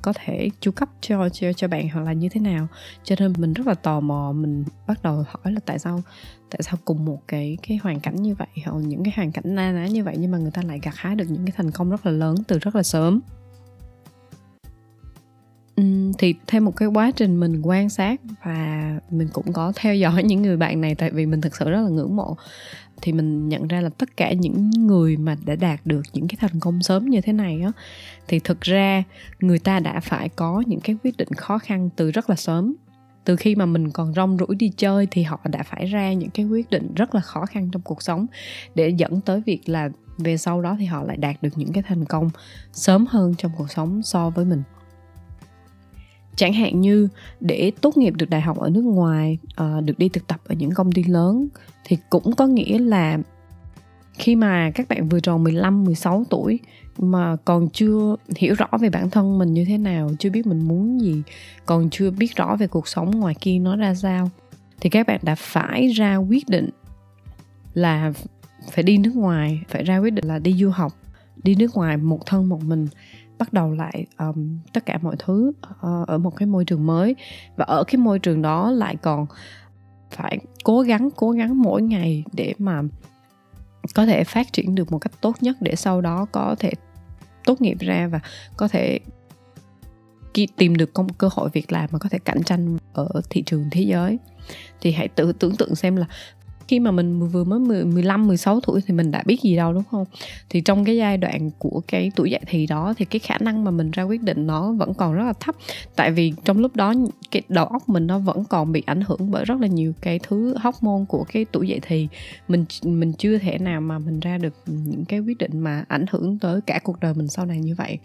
có 0.03 0.13
thể 0.13 0.51
chu 0.61 0.71
cấp 0.71 0.89
cho 1.01 1.29
cho 1.29 1.53
cho 1.53 1.69
bạn 1.69 1.89
hoặc 1.89 2.03
là 2.03 2.13
như 2.13 2.29
thế 2.29 2.41
nào. 2.41 2.67
Cho 3.05 3.17
nên 3.19 3.33
mình 3.39 3.53
rất 3.53 3.67
là 3.67 3.75
tò 3.75 4.01
mò, 4.01 4.33
mình 4.33 4.65
bắt 4.87 5.03
đầu 5.03 5.15
hỏi 5.15 5.53
là 5.53 5.61
tại 5.67 5.79
sao 5.79 6.03
tại 6.51 6.61
sao 6.63 6.79
cùng 6.85 7.05
một 7.05 7.23
cái 7.29 7.59
cái 7.69 7.79
hoàn 7.83 8.01
cảnh 8.01 8.23
như 8.23 8.35
vậy, 8.35 8.49
hoặc 8.65 8.79
những 8.79 9.05
cái 9.05 9.13
hoàn 9.17 9.33
cảnh 9.33 9.55
na 9.55 9.73
ná 9.73 9.87
như 9.87 10.05
vậy 10.05 10.17
nhưng 10.19 10.31
mà 10.31 10.39
người 10.39 10.51
ta 10.51 10.63
lại 10.63 10.81
gặt 10.83 10.95
hái 10.97 11.17
được 11.17 11.25
những 11.29 11.45
cái 11.47 11.53
thành 11.57 11.71
công 11.71 11.91
rất 11.91 12.07
là 12.07 12.13
lớn 12.13 12.37
từ 12.49 12.59
rất 12.59 12.77
là 12.77 12.83
sớm. 12.83 13.21
Thì 16.19 16.35
theo 16.47 16.61
một 16.61 16.77
cái 16.77 16.89
quá 16.89 17.11
trình 17.11 17.41
mình 17.41 17.63
quan 17.63 17.89
sát 17.89 18.21
và 18.45 19.01
mình 19.11 19.29
cũng 19.33 19.53
có 19.53 19.73
theo 19.77 19.95
dõi 19.95 20.23
những 20.23 20.43
người 20.43 20.57
bạn 20.57 20.81
này 20.81 20.95
tại 20.95 21.11
vì 21.11 21.27
mình 21.27 21.41
thực 21.41 21.57
sự 21.57 21.71
rất 21.71 21.81
là 21.81 21.89
ngưỡng 21.89 22.17
mộ 22.17 22.37
thì 23.03 23.13
mình 23.13 23.49
nhận 23.49 23.69
ra 23.69 23.81
là 23.81 23.89
tất 23.89 24.17
cả 24.17 24.33
những 24.33 24.71
người 24.71 25.17
mà 25.17 25.37
đã 25.45 25.57
đạt 25.57 25.81
được 25.85 26.03
những 26.13 26.29
cái 26.29 26.37
thành 26.41 26.61
công 26.61 26.83
sớm 26.83 27.07
như 27.07 27.21
thế 27.21 27.33
này 27.33 27.61
á, 27.65 27.73
thì 28.29 28.39
thực 28.39 28.61
ra 28.61 29.03
người 29.41 29.59
ta 29.59 29.81
đã 29.81 30.01
phải 30.01 30.29
có 30.29 30.63
những 30.67 30.81
cái 30.81 30.97
quyết 31.05 31.17
định 31.17 31.33
khó 31.37 31.59
khăn 31.59 31.89
từ 31.97 32.11
rất 32.11 32.31
là 32.31 32.37
sớm. 32.37 32.75
Từ 33.25 33.37
khi 33.37 33.55
mà 33.55 33.67
mình 33.67 33.91
còn 33.91 34.15
rong 34.15 34.37
rủi 34.39 34.57
đi 34.57 34.73
chơi 34.77 35.09
thì 35.11 35.23
họ 35.23 35.41
đã 35.45 35.63
phải 35.63 35.87
ra 35.87 36.13
những 36.13 36.31
cái 36.31 36.47
quyết 36.47 36.71
định 36.71 36.95
rất 36.95 37.15
là 37.15 37.21
khó 37.21 37.47
khăn 37.47 37.69
trong 37.73 37.83
cuộc 37.83 38.03
sống 38.03 38.27
để 38.75 38.89
dẫn 38.89 39.21
tới 39.21 39.43
việc 39.47 39.69
là 39.69 39.89
về 40.19 40.37
sau 40.37 40.63
đó 40.63 40.77
thì 40.79 40.85
họ 40.85 41.03
lại 41.03 41.17
đạt 41.17 41.43
được 41.43 41.51
những 41.57 41.73
cái 41.73 41.83
thành 41.83 42.05
công 42.05 42.31
sớm 42.73 43.07
hơn 43.09 43.35
trong 43.39 43.53
cuộc 43.59 43.71
sống 43.71 44.03
so 44.03 44.31
với 44.31 44.45
mình 44.45 44.63
chẳng 46.37 46.53
hạn 46.53 46.81
như 46.81 47.09
để 47.41 47.73
tốt 47.81 47.97
nghiệp 47.97 48.15
được 48.17 48.31
đại 48.31 48.41
học 48.41 48.59
ở 48.59 48.71
nước 48.71 48.85
ngoài 48.85 49.39
uh, 49.63 49.85
được 49.85 49.99
đi 49.99 50.09
thực 50.09 50.27
tập 50.27 50.41
ở 50.49 50.55
những 50.55 50.71
công 50.71 50.93
ty 50.93 51.05
lớn 51.05 51.49
thì 51.85 51.97
cũng 52.11 52.35
có 52.37 52.47
nghĩa 52.47 52.79
là 52.79 53.19
khi 54.13 54.37
mà 54.37 54.71
các 54.75 54.89
bạn 54.89 55.09
vừa 55.09 55.21
tròn 55.21 55.45
15, 55.45 55.85
16 55.85 56.25
tuổi 56.31 56.59
mà 56.99 57.37
còn 57.45 57.69
chưa 57.69 58.17
hiểu 58.37 58.55
rõ 58.55 58.67
về 58.81 58.91
bản 58.91 59.11
thân 59.11 59.39
mình 59.39 59.55
như 59.55 59.65
thế 59.65 59.79
nào, 59.79 60.11
chưa 60.19 60.31
biết 60.31 60.47
mình 60.47 60.69
muốn 60.69 61.01
gì, 61.01 61.23
còn 61.67 61.91
chưa 61.91 62.11
biết 62.11 62.37
rõ 62.37 62.57
về 62.57 62.67
cuộc 62.67 62.89
sống 62.89 63.11
ngoài 63.21 63.35
kia 63.41 63.59
nó 63.59 63.77
ra 63.77 63.95
sao 63.95 64.31
thì 64.81 64.91
các 64.91 65.07
bạn 65.07 65.21
đã 65.23 65.35
phải 65.35 65.89
ra 65.89 66.17
quyết 66.17 66.49
định 66.49 66.69
là 67.75 68.13
phải 68.73 68.85
đi 68.85 68.99
nước 68.99 69.17
ngoài, 69.17 69.63
phải 69.69 69.85
ra 69.85 69.99
quyết 69.99 70.11
định 70.11 70.25
là 70.25 70.39
đi 70.39 70.53
du 70.53 70.71
học, 70.71 70.93
đi 71.43 71.55
nước 71.55 71.75
ngoài 71.75 71.97
một 71.97 72.27
thân 72.27 72.49
một 72.49 72.65
mình 72.65 72.89
bắt 73.43 73.53
đầu 73.53 73.73
lại 73.73 74.07
um, 74.19 74.59
tất 74.73 74.87
cả 74.87 74.99
mọi 75.03 75.17
thứ 75.19 75.53
uh, 75.67 76.09
ở 76.09 76.19
một 76.19 76.37
cái 76.37 76.47
môi 76.47 76.65
trường 76.65 76.87
mới. 76.87 77.17
Và 77.57 77.65
ở 77.65 77.85
cái 77.85 77.97
môi 77.97 78.19
trường 78.19 78.43
đó 78.43 78.71
lại 78.71 78.97
còn 78.97 79.27
phải 80.11 80.39
cố 80.65 80.81
gắng 80.81 81.09
cố 81.17 81.31
gắng 81.31 81.63
mỗi 81.63 81.83
ngày 81.83 82.25
để 82.33 82.55
mà 82.59 82.83
có 83.95 84.07
thể 84.07 84.25
phát 84.25 84.53
triển 84.53 84.75
được 84.75 84.93
một 84.93 84.99
cách 84.99 85.13
tốt 85.21 85.37
nhất 85.41 85.57
để 85.61 85.77
sau 85.77 86.01
đó 86.01 86.27
có 86.33 86.57
thể 86.59 86.71
tốt 87.45 87.61
nghiệp 87.61 87.77
ra 87.81 88.09
và 88.09 88.21
có 88.57 88.69
thể 88.69 88.99
tìm 90.57 90.77
được 90.77 90.95
công 90.95 91.09
cơ 91.09 91.29
hội 91.33 91.51
việc 91.53 91.73
làm 91.73 91.89
mà 91.93 91.99
có 91.99 92.09
thể 92.09 92.19
cạnh 92.19 92.43
tranh 92.43 92.79
ở 92.93 93.09
thị 93.31 93.43
trường 93.47 93.65
thế 93.71 93.83
giới. 93.83 94.19
Thì 94.81 94.93
hãy 94.93 95.09
tự 95.09 95.33
tưởng 95.33 95.57
tượng 95.57 95.75
xem 95.75 95.97
là 95.97 96.07
khi 96.69 96.81
mà 96.81 96.91
mình 96.91 97.29
vừa 97.29 97.45
mới 97.45 97.59
10, 97.59 97.85
15 97.85 98.27
16 98.27 98.61
tuổi 98.61 98.81
thì 98.87 98.95
mình 98.95 99.11
đã 99.11 99.23
biết 99.27 99.41
gì 99.43 99.57
đâu 99.57 99.73
đúng 99.73 99.83
không? 99.91 100.05
Thì 100.51 100.61
trong 100.61 100.85
cái 100.85 100.97
giai 100.97 101.17
đoạn 101.17 101.51
của 101.59 101.83
cái 101.89 102.13
tuổi 102.17 102.31
dậy 102.31 102.41
thì 102.47 102.67
đó 102.67 102.95
thì 102.97 103.05
cái 103.05 103.19
khả 103.19 103.39
năng 103.41 103.65
mà 103.65 103.71
mình 103.71 103.91
ra 103.91 104.03
quyết 104.03 104.23
định 104.23 104.47
nó 104.47 104.73
vẫn 104.73 104.95
còn 104.95 105.15
rất 105.15 105.25
là 105.25 105.33
thấp 105.41 105.55
tại 105.97 106.11
vì 106.11 106.33
trong 106.45 106.59
lúc 106.59 106.77
đó 106.77 106.95
cái 107.31 107.43
đầu 107.49 107.67
óc 107.67 107.89
mình 107.89 108.07
nó 108.07 108.19
vẫn 108.19 108.45
còn 108.45 108.73
bị 108.73 108.83
ảnh 108.87 109.01
hưởng 109.07 109.31
bởi 109.31 109.45
rất 109.45 109.61
là 109.61 109.67
nhiều 109.67 109.93
cái 110.01 110.21
thứ 110.23 110.55
hormone 110.63 111.05
của 111.09 111.25
cái 111.33 111.45
tuổi 111.53 111.69
dậy 111.69 111.81
thì 111.83 112.09
mình 112.49 112.65
mình 112.83 113.13
chưa 113.13 113.39
thể 113.39 113.59
nào 113.59 113.81
mà 113.81 113.99
mình 113.99 114.21
ra 114.21 114.39
được 114.39 114.55
những 114.67 115.05
cái 115.05 115.21
quyết 115.21 115.39
định 115.39 115.59
mà 115.59 115.85
ảnh 115.89 116.05
hưởng 116.11 116.39
tới 116.39 116.61
cả 116.61 116.81
cuộc 116.85 117.01
đời 117.01 117.15
mình 117.15 117.29
sau 117.29 117.47
này 117.47 117.59
như 117.59 117.75
vậy. 117.75 117.99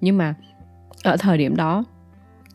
Nhưng 0.00 0.18
mà 0.18 0.34
ở 1.02 1.16
thời 1.16 1.38
điểm 1.38 1.56
đó 1.56 1.84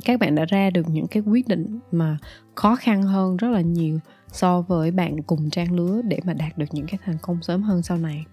các 0.06 0.20
bạn 0.20 0.36
đã 0.36 0.46
ra 0.46 0.70
được 0.70 0.90
những 0.90 1.08
cái 1.08 1.24
quyết 1.26 1.48
định 1.48 1.80
mà 1.92 2.18
khó 2.56 2.76
khăn 2.76 3.04
hơn 3.04 3.38
rất 3.38 3.48
là 3.50 3.62
nhiều 3.62 4.00
so 4.32 4.62
với 4.62 4.92
bạn 4.92 5.22
cùng 5.22 5.50
trang 5.50 5.74
lứa 5.74 6.02
để 6.02 6.20
mà 6.24 6.34
đạt 6.34 6.58
được 6.58 6.66
những 6.72 6.86
cái 6.88 7.00
thành 7.06 7.18
công 7.22 7.42
sớm 7.42 7.64
hơn 7.64 7.82
sau 7.82 7.98
này. 7.98 8.26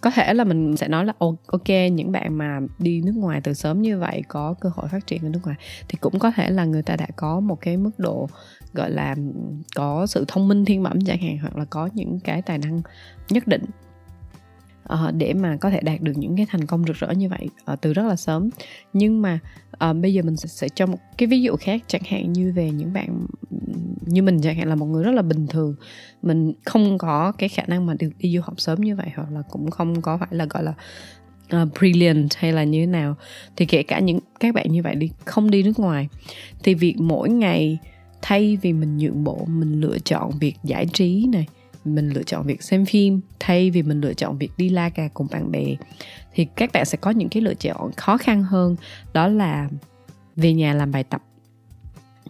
Có 0.00 0.10
thể 0.10 0.34
là 0.34 0.44
mình 0.44 0.76
sẽ 0.76 0.88
nói 0.88 1.04
là 1.04 1.12
ok, 1.46 1.68
những 1.92 2.12
bạn 2.12 2.38
mà 2.38 2.60
đi 2.78 3.02
nước 3.02 3.14
ngoài 3.16 3.40
từ 3.44 3.54
sớm 3.54 3.82
như 3.82 3.98
vậy 3.98 4.22
có 4.28 4.54
cơ 4.60 4.70
hội 4.74 4.88
phát 4.88 5.06
triển 5.06 5.22
ở 5.22 5.28
nước 5.28 5.40
ngoài. 5.44 5.56
Thì 5.88 5.98
cũng 6.00 6.18
có 6.18 6.30
thể 6.30 6.50
là 6.50 6.64
người 6.64 6.82
ta 6.82 6.96
đã 6.96 7.06
có 7.16 7.40
một 7.40 7.58
cái 7.60 7.76
mức 7.76 7.90
độ, 7.98 8.28
gọi 8.72 8.90
là, 8.90 9.16
có 9.74 10.06
sự 10.06 10.24
thông 10.28 10.48
minh 10.48 10.64
thiên 10.64 10.82
bẩm 10.82 11.00
chẳng 11.06 11.18
hạn, 11.18 11.38
hoặc 11.38 11.56
là 11.56 11.64
có 11.64 11.88
những 11.94 12.20
cái 12.20 12.42
tài 12.42 12.58
năng 12.58 12.80
nhất 13.30 13.46
định 13.46 13.64
uh, 14.94 15.14
để 15.14 15.34
mà 15.34 15.56
có 15.56 15.70
thể 15.70 15.80
đạt 15.80 16.00
được 16.00 16.12
những 16.16 16.36
cái 16.36 16.46
thành 16.50 16.66
công 16.66 16.84
rực 16.84 16.96
rỡ 16.96 17.10
như 17.10 17.28
vậy 17.28 17.48
uh, 17.72 17.80
từ 17.80 17.92
rất 17.92 18.06
là 18.06 18.16
sớm. 18.16 18.50
Nhưng 18.92 19.22
mà 19.22 19.38
uh, 19.90 19.96
bây 19.96 20.14
giờ 20.14 20.22
mình 20.22 20.36
sẽ, 20.36 20.48
sẽ 20.48 20.68
cho 20.68 20.86
một 20.86 20.98
cái 21.18 21.26
ví 21.26 21.42
dụ 21.42 21.56
khác 21.56 21.82
chẳng 21.86 22.02
hạn 22.04 22.32
như 22.32 22.52
về 22.52 22.70
những 22.70 22.92
bạn 22.92 23.26
như 24.06 24.22
mình 24.22 24.40
chẳng 24.40 24.56
hạn 24.56 24.68
là 24.68 24.74
một 24.74 24.86
người 24.86 25.04
rất 25.04 25.12
là 25.12 25.22
bình 25.22 25.46
thường. 25.46 25.74
Mình 26.22 26.52
không 26.64 26.98
có 26.98 27.32
cái 27.32 27.48
khả 27.48 27.62
năng 27.66 27.86
mà 27.86 27.94
được 27.98 28.10
đi 28.18 28.36
du 28.36 28.40
học 28.42 28.60
sớm 28.60 28.80
như 28.80 28.96
vậy 28.96 29.06
hoặc 29.16 29.30
là 29.32 29.42
cũng 29.50 29.70
không 29.70 30.02
có 30.02 30.18
phải 30.18 30.28
là 30.30 30.46
gọi 30.50 30.62
là 30.62 30.74
uh, 31.62 31.68
brilliant 31.78 32.34
hay 32.36 32.52
là 32.52 32.64
như 32.64 32.80
thế 32.80 32.86
nào. 32.86 33.14
Thì 33.56 33.66
kể 33.66 33.82
cả 33.82 34.00
những 34.00 34.18
các 34.40 34.54
bạn 34.54 34.72
như 34.72 34.82
vậy 34.82 34.94
đi 34.94 35.10
không 35.24 35.50
đi 35.50 35.62
nước 35.62 35.78
ngoài. 35.78 36.08
Thì 36.62 36.74
việc 36.74 36.94
mỗi 36.98 37.30
ngày 37.30 37.78
thay 38.22 38.58
vì 38.62 38.72
mình 38.72 38.98
nhượng 38.98 39.24
bộ 39.24 39.44
mình 39.48 39.80
lựa 39.80 39.98
chọn 39.98 40.30
việc 40.40 40.56
giải 40.64 40.86
trí 40.92 41.26
này 41.32 41.46
mình 41.94 42.10
lựa 42.10 42.22
chọn 42.22 42.46
việc 42.46 42.62
xem 42.62 42.86
phim 42.86 43.20
thay 43.40 43.70
vì 43.70 43.82
mình 43.82 44.00
lựa 44.00 44.14
chọn 44.14 44.38
việc 44.38 44.50
đi 44.56 44.68
la 44.68 44.88
cà 44.88 45.08
cùng 45.14 45.26
bạn 45.30 45.50
bè 45.50 45.64
thì 46.34 46.46
các 46.56 46.70
bạn 46.72 46.84
sẽ 46.84 46.98
có 47.00 47.10
những 47.10 47.28
cái 47.28 47.42
lựa 47.42 47.54
chọn 47.54 47.92
khó 47.96 48.16
khăn 48.16 48.42
hơn 48.42 48.76
đó 49.12 49.28
là 49.28 49.68
về 50.36 50.52
nhà 50.52 50.74
làm 50.74 50.92
bài 50.92 51.04
tập. 51.04 51.22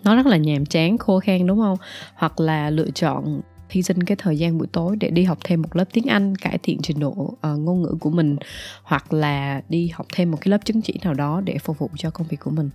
Nó 0.05 0.17
rất 0.17 0.27
là 0.27 0.37
nhàm 0.37 0.67
chán 0.67 0.99
khô 0.99 1.21
khan 1.21 1.47
đúng 1.47 1.59
không? 1.59 1.79
Hoặc 2.15 2.41
là 2.41 2.71
lựa 2.71 2.91
chọn 2.91 3.41
hy 3.71 3.83
sinh 3.83 4.03
cái 4.03 4.17
thời 4.17 4.39
gian 4.39 4.59
buổi 4.59 4.67
tối 4.73 4.97
để 4.97 5.11
đi 5.11 5.25
học 5.25 5.39
thêm 5.45 5.63
một 5.63 5.77
lớp 5.77 5.85
tiếng 5.93 6.07
Anh 6.07 6.37
cải 6.37 6.59
thiện 6.63 6.79
trình 6.83 7.01
độ 7.01 7.11
uh, 7.11 7.39
ngôn 7.43 7.83
ngữ 7.83 7.95
của 8.01 8.11
mình 8.11 8.37
hoặc 8.83 9.13
là 9.13 9.63
đi 9.69 9.89
học 9.89 10.07
thêm 10.15 10.31
một 10.31 10.39
cái 10.41 10.51
lớp 10.51 10.65
chứng 10.65 10.83
chỉ 10.83 10.95
nào 11.05 11.15
đó 11.15 11.41
để 11.45 11.59
phục 11.59 11.79
vụ 11.79 11.91
cho 11.97 12.11
công 12.11 12.27
việc 12.27 12.41
của 12.41 12.51
mình. 12.51 12.71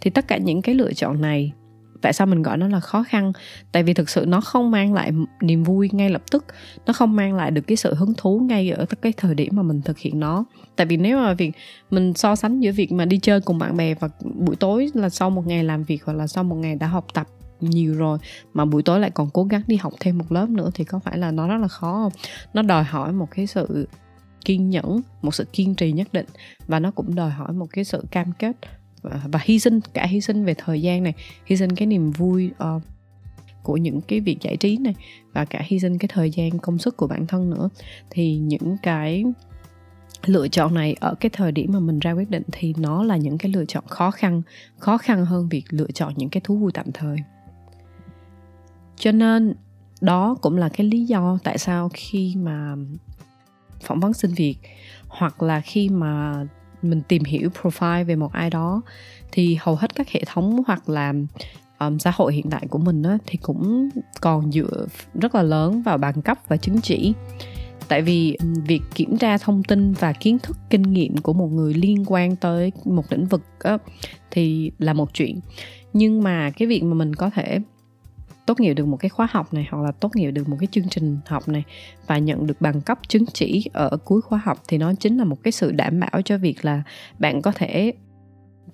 Thì 0.00 0.10
tất 0.10 0.28
cả 0.28 0.36
những 0.36 0.62
cái 0.62 0.74
lựa 0.74 0.92
chọn 0.92 1.20
này 1.20 1.52
tại 2.02 2.12
sao 2.12 2.26
mình 2.26 2.42
gọi 2.42 2.56
nó 2.56 2.68
là 2.68 2.80
khó 2.80 3.02
khăn? 3.02 3.32
Tại 3.72 3.82
vì 3.82 3.94
thực 3.94 4.08
sự 4.08 4.24
nó 4.26 4.40
không 4.40 4.70
mang 4.70 4.92
lại 4.92 5.12
niềm 5.40 5.64
vui 5.64 5.90
ngay 5.92 6.10
lập 6.10 6.22
tức. 6.30 6.44
Nó 6.86 6.92
không 6.92 7.16
mang 7.16 7.34
lại 7.34 7.50
được 7.50 7.62
cái 7.66 7.76
sự 7.76 7.94
hứng 7.94 8.14
thú 8.16 8.38
ngay 8.38 8.70
ở 8.70 8.86
cái 9.02 9.12
thời 9.16 9.34
điểm 9.34 9.56
mà 9.56 9.62
mình 9.62 9.82
thực 9.82 9.98
hiện 9.98 10.20
nó. 10.20 10.44
Tại 10.76 10.86
vì 10.86 10.96
nếu 10.96 11.18
mà 11.18 11.34
việc, 11.34 11.52
mình 11.90 12.14
so 12.14 12.36
sánh 12.36 12.60
giữa 12.60 12.72
việc 12.72 12.92
mà 12.92 13.04
đi 13.04 13.18
chơi 13.18 13.40
cùng 13.40 13.58
bạn 13.58 13.76
bè 13.76 13.94
và 13.94 14.08
buổi 14.34 14.56
tối 14.56 14.90
là 14.94 15.08
sau 15.08 15.30
một 15.30 15.46
ngày 15.46 15.64
làm 15.64 15.84
việc 15.84 16.04
hoặc 16.04 16.12
là 16.12 16.26
sau 16.26 16.44
một 16.44 16.56
ngày 16.56 16.74
đã 16.74 16.86
học 16.86 17.06
tập 17.14 17.26
nhiều 17.60 17.94
rồi, 17.94 18.18
mà 18.52 18.64
buổi 18.64 18.82
tối 18.82 19.00
lại 19.00 19.10
còn 19.10 19.30
cố 19.32 19.44
gắng 19.44 19.62
đi 19.66 19.76
học 19.76 19.92
thêm 20.00 20.18
một 20.18 20.32
lớp 20.32 20.48
nữa 20.48 20.70
thì 20.74 20.84
có 20.84 20.98
phải 20.98 21.18
là 21.18 21.30
nó 21.30 21.48
rất 21.48 21.56
là 21.56 21.68
khó 21.68 21.92
không? 21.92 22.12
Nó 22.54 22.62
đòi 22.62 22.84
hỏi 22.84 23.12
một 23.12 23.28
cái 23.30 23.46
sự 23.46 23.88
kiên 24.44 24.70
nhẫn, 24.70 25.00
một 25.22 25.34
sự 25.34 25.44
kiên 25.52 25.74
trì 25.74 25.92
nhất 25.92 26.08
định 26.12 26.26
và 26.66 26.80
nó 26.80 26.90
cũng 26.90 27.14
đòi 27.14 27.30
hỏi 27.30 27.52
một 27.52 27.66
cái 27.72 27.84
sự 27.84 28.04
cam 28.10 28.32
kết 28.38 28.56
và, 29.02 29.20
và 29.32 29.40
hy 29.42 29.58
sinh 29.58 29.80
cả 29.94 30.06
hy 30.06 30.20
sinh 30.20 30.44
về 30.44 30.54
thời 30.54 30.82
gian 30.82 31.02
này 31.02 31.14
hy 31.44 31.56
sinh 31.56 31.76
cái 31.76 31.86
niềm 31.86 32.10
vui 32.10 32.50
uh, 32.76 32.82
của 33.62 33.76
những 33.76 34.00
cái 34.00 34.20
việc 34.20 34.38
giải 34.40 34.56
trí 34.56 34.76
này 34.76 34.94
và 35.32 35.44
cả 35.44 35.62
hy 35.64 35.80
sinh 35.80 35.98
cái 35.98 36.08
thời 36.12 36.30
gian 36.30 36.58
công 36.58 36.78
sức 36.78 36.96
của 36.96 37.06
bản 37.06 37.26
thân 37.26 37.50
nữa. 37.50 37.68
Thì 38.10 38.36
những 38.36 38.76
cái 38.82 39.24
lựa 40.26 40.48
chọn 40.48 40.74
này 40.74 40.96
ở 41.00 41.14
cái 41.20 41.30
thời 41.30 41.52
điểm 41.52 41.72
mà 41.72 41.80
mình 41.80 41.98
ra 41.98 42.12
quyết 42.12 42.30
định 42.30 42.42
thì 42.52 42.74
nó 42.78 43.02
là 43.02 43.16
những 43.16 43.38
cái 43.38 43.52
lựa 43.52 43.64
chọn 43.64 43.84
khó 43.86 44.10
khăn 44.10 44.42
khó 44.78 44.98
khăn 44.98 45.26
hơn 45.26 45.48
việc 45.48 45.64
lựa 45.70 45.90
chọn 45.94 46.12
những 46.16 46.28
cái 46.30 46.40
thú 46.44 46.56
vui 46.56 46.72
tạm 46.74 46.92
thời. 46.92 47.16
Cho 48.96 49.12
nên 49.12 49.54
đó 50.00 50.36
cũng 50.40 50.56
là 50.56 50.68
cái 50.68 50.86
lý 50.86 51.04
do 51.04 51.38
tại 51.44 51.58
sao 51.58 51.90
khi 51.94 52.34
mà 52.36 52.76
phỏng 53.80 54.00
vấn 54.00 54.12
xin 54.12 54.30
việc 54.30 54.56
hoặc 55.08 55.42
là 55.42 55.60
khi 55.60 55.88
mà 55.88 56.44
mình 56.82 57.02
tìm 57.08 57.24
hiểu 57.24 57.50
profile 57.62 58.04
về 58.04 58.16
một 58.16 58.32
ai 58.32 58.50
đó 58.50 58.82
thì 59.32 59.58
hầu 59.60 59.76
hết 59.76 59.94
các 59.94 60.08
hệ 60.08 60.22
thống 60.26 60.62
hoặc 60.66 60.88
là 60.88 61.12
um, 61.78 61.98
xã 61.98 62.12
hội 62.14 62.34
hiện 62.34 62.50
tại 62.50 62.66
của 62.70 62.78
mình 62.78 63.02
á, 63.02 63.18
thì 63.26 63.38
cũng 63.42 63.88
còn 64.20 64.52
dựa 64.52 64.86
rất 65.14 65.34
là 65.34 65.42
lớn 65.42 65.82
vào 65.82 65.98
bằng 65.98 66.22
cấp 66.22 66.38
và 66.48 66.56
chứng 66.56 66.80
chỉ. 66.80 67.12
Tại 67.88 68.02
vì 68.02 68.38
việc 68.66 68.82
kiểm 68.94 69.16
tra 69.16 69.38
thông 69.38 69.62
tin 69.62 69.92
và 69.92 70.12
kiến 70.12 70.38
thức 70.38 70.56
kinh 70.70 70.82
nghiệm 70.82 71.16
của 71.16 71.32
một 71.32 71.46
người 71.46 71.74
liên 71.74 72.04
quan 72.06 72.36
tới 72.36 72.72
một 72.84 73.04
lĩnh 73.08 73.26
vực 73.26 73.42
á, 73.58 73.78
thì 74.30 74.70
là 74.78 74.92
một 74.92 75.14
chuyện. 75.14 75.40
Nhưng 75.92 76.22
mà 76.22 76.50
cái 76.50 76.68
việc 76.68 76.82
mà 76.82 76.94
mình 76.94 77.14
có 77.14 77.30
thể 77.30 77.58
tốt 78.50 78.60
nghiệp 78.60 78.74
được 78.74 78.86
một 78.86 78.96
cái 78.96 79.08
khóa 79.08 79.28
học 79.30 79.54
này, 79.54 79.68
hoặc 79.70 79.82
là 79.82 79.92
tốt 79.92 80.16
nghiệp 80.16 80.30
được 80.30 80.48
một 80.48 80.56
cái 80.60 80.66
chương 80.70 80.88
trình 80.88 81.18
học 81.26 81.48
này 81.48 81.64
và 82.06 82.18
nhận 82.18 82.46
được 82.46 82.60
bằng 82.60 82.80
cấp 82.80 82.98
chứng 83.08 83.24
chỉ 83.26 83.64
ở 83.72 83.96
cuối 84.04 84.20
khóa 84.22 84.40
học 84.44 84.62
thì 84.68 84.78
nó 84.78 84.92
chính 85.00 85.18
là 85.18 85.24
một 85.24 85.36
cái 85.42 85.52
sự 85.52 85.72
đảm 85.72 86.00
bảo 86.00 86.22
cho 86.24 86.38
việc 86.38 86.64
là 86.64 86.82
bạn 87.18 87.42
có 87.42 87.52
thể 87.52 87.92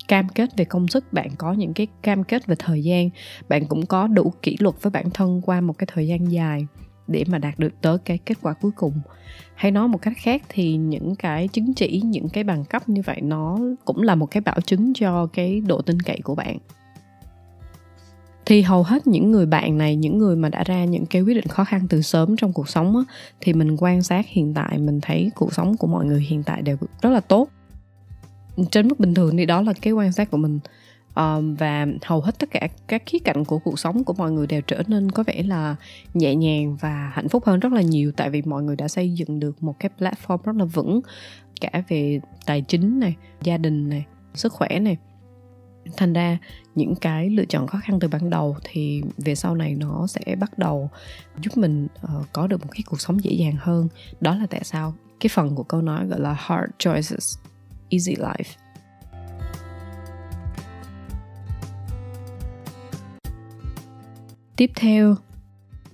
cam 0.09 0.29
kết 0.29 0.57
về 0.57 0.65
công 0.65 0.89
sức, 0.89 1.13
bạn 1.13 1.29
có 1.39 1.53
những 1.53 1.75
cái 1.75 1.87
cam 2.03 2.25
kết 2.25 2.47
về 2.47 2.57
thời 2.59 2.83
gian, 2.83 3.11
bạn 3.49 3.67
cũng 3.67 3.87
có 3.87 4.07
đủ 4.07 4.33
kỷ 4.43 4.57
luật 4.61 4.75
với 4.83 4.91
bản 4.91 5.11
thân 5.11 5.43
qua 5.45 5.61
một 5.61 5.79
cái 5.79 5.87
thời 5.93 6.07
gian 6.07 6.33
dài 6.33 6.67
để 7.09 7.25
mà 7.29 7.39
đạt 7.39 7.59
được 7.59 7.73
tới 7.83 7.99
cái 7.99 8.19
kết 8.19 8.39
quả 8.43 8.53
cuối 8.53 8.71
cùng. 8.77 8.93
Hay 9.55 9.71
nói 9.71 9.89
một 9.89 10.03
cách 10.03 10.17
khác 10.17 10.43
thì 10.49 10.77
những 10.77 11.15
cái 11.15 11.49
chứng 11.49 11.75
chỉ, 11.75 12.03
những 12.05 12.29
cái 12.29 12.45
bằng 12.45 12.65
cấp 12.65 12.89
như 12.89 13.03
vậy 13.05 13.21
nó 13.21 13.59
cũng 13.85 14.03
là 14.03 14.15
một 14.15 14.27
cái 14.27 14.41
bảo 14.41 14.61
chứng 14.61 14.93
cho 14.95 15.27
cái 15.27 15.61
độ 15.61 15.83
tin 15.83 16.01
cậy 16.01 16.21
của 16.25 16.35
bạn 16.35 16.59
thì 18.47 18.63
hầu 18.63 18.83
hết 18.83 19.07
những 19.07 19.31
người 19.31 19.47
bạn 19.47 19.79
này 19.79 19.97
những 19.97 20.19
người 20.19 20.37
mà 20.37 20.49
đã 20.49 20.65
ra 20.65 20.85
những 20.85 21.07
cái 21.07 21.23
quyết 21.23 21.35
định 21.35 21.47
khó 21.47 21.65
khăn 21.65 21.87
từ 21.89 22.03
sớm 22.03 22.37
trong 22.37 22.53
cuộc 22.53 22.69
sống 22.69 22.97
á, 22.97 23.03
thì 23.41 23.53
mình 23.53 23.77
quan 23.79 24.03
sát 24.03 24.27
hiện 24.29 24.55
tại 24.55 24.79
mình 24.79 25.01
thấy 25.01 25.31
cuộc 25.35 25.55
sống 25.55 25.77
của 25.77 25.87
mọi 25.87 26.05
người 26.05 26.21
hiện 26.21 26.43
tại 26.43 26.63
đều 26.63 26.77
rất 27.03 27.11
là 27.11 27.21
tốt. 27.21 27.49
Trên 28.71 28.89
mức 28.89 29.01
bình 29.01 29.15
thường 29.15 29.37
thì 29.37 29.47
đó 29.47 29.63
là 29.63 29.73
cái 29.83 29.93
quan 29.93 30.13
sát 30.13 30.31
của 30.31 30.37
mình. 30.37 30.59
À, 31.15 31.37
và 31.59 31.87
hầu 32.03 32.21
hết 32.21 32.39
tất 32.39 32.51
cả 32.51 32.69
các 32.87 33.03
khía 33.07 33.19
cạnh 33.19 33.45
của 33.45 33.59
cuộc 33.59 33.79
sống 33.79 34.05
của 34.05 34.13
mọi 34.13 34.33
người 34.33 34.47
đều 34.47 34.61
trở 34.61 34.83
nên 34.87 35.11
có 35.11 35.23
vẻ 35.23 35.43
là 35.43 35.77
nhẹ 36.15 36.35
nhàng 36.35 36.77
và 36.81 37.11
hạnh 37.15 37.29
phúc 37.29 37.45
hơn 37.47 37.61
rất 37.61 37.73
là 37.73 37.81
nhiều 37.81 38.13
tại 38.17 38.31
vì 38.31 38.43
mọi 38.43 38.63
người 38.63 38.77
đã 38.77 38.89
xây 38.89 39.13
dựng 39.13 39.41
được 39.41 39.63
một 39.63 39.75
cái 39.81 39.91
platform 39.99 40.39
rất 40.45 40.57
là 40.57 40.65
vững 40.65 41.01
cả 41.61 41.83
về 41.89 42.21
tài 42.47 42.61
chính 42.61 43.01
này 43.01 43.17
gia 43.43 43.59
đình 43.59 43.89
này 43.89 44.05
sức 44.35 44.53
khỏe 44.53 44.79
này 44.81 44.97
thành 45.97 46.13
ra 46.13 46.39
những 46.75 46.95
cái 46.95 47.31
lựa 47.31 47.45
chọn 47.45 47.67
khó 47.67 47.81
khăn 47.83 48.01
từ 48.01 48.09
ban 48.09 48.31
đầu 48.31 48.57
thì 48.65 49.03
về 49.17 49.35
sau 49.35 49.55
này 49.55 49.75
nó 49.75 50.07
sẽ 50.07 50.37
bắt 50.41 50.59
đầu 50.59 50.91
giúp 51.41 51.57
mình 51.57 51.87
uh, 52.05 52.27
có 52.33 52.47
được 52.47 52.61
một 52.61 52.71
cái 52.71 52.83
cuộc 52.87 53.01
sống 53.01 53.25
dễ 53.25 53.33
dàng 53.33 53.57
hơn. 53.59 53.89
Đó 54.21 54.37
là 54.37 54.47
tại 54.51 54.61
sao 54.65 54.95
cái 55.21 55.31
phần 55.33 55.55
của 55.55 55.63
câu 55.63 55.83
nói 55.83 56.07
gọi 56.07 56.21
là 56.21 56.33
hard 56.39 56.73
choices 56.79 57.39
easy 57.91 58.15
life. 58.15 58.57
Tiếp 64.57 64.71
theo 64.75 65.17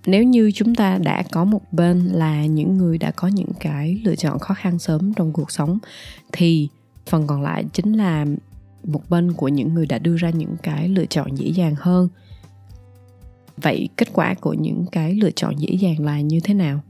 nếu 0.07 0.23
như 0.23 0.51
chúng 0.55 0.75
ta 0.75 0.99
đã 0.99 1.23
có 1.33 1.45
một 1.45 1.73
bên 1.73 1.99
là 1.99 2.47
những 2.47 2.79
người 2.79 2.99
đã 2.99 3.11
có 3.11 3.29
những 3.29 3.53
cái 3.61 4.01
lựa 4.05 4.17
chọn 4.17 4.39
khó 4.39 4.55
khăn 4.55 4.79
sớm 4.79 5.15
trong 5.15 5.33
cuộc 5.33 5.51
sống 5.51 5.79
thì 6.33 6.69
phần 7.07 7.27
còn 7.27 7.43
lại 7.43 7.65
chính 7.73 7.93
là 7.93 8.27
một 8.85 9.11
bên 9.11 9.33
của 9.33 9.49
những 9.49 9.75
người 9.75 9.87
đã 9.87 9.99
đưa 9.99 10.17
ra 10.17 10.31
những 10.31 10.57
cái 10.63 10.89
lựa 10.89 11.07
chọn 11.07 11.35
dễ 11.35 11.49
dàng 11.49 11.75
hơn. 11.79 12.09
Vậy 13.57 13.89
kết 13.97 14.09
quả 14.13 14.35
của 14.35 14.53
những 14.55 14.85
cái 14.93 15.15
lựa 15.15 15.31
chọn 15.31 15.55
dễ 15.59 15.77
dàng 15.81 16.05
là 16.05 16.21
như 16.21 16.41
thế 16.45 16.55
nào? 16.55 16.81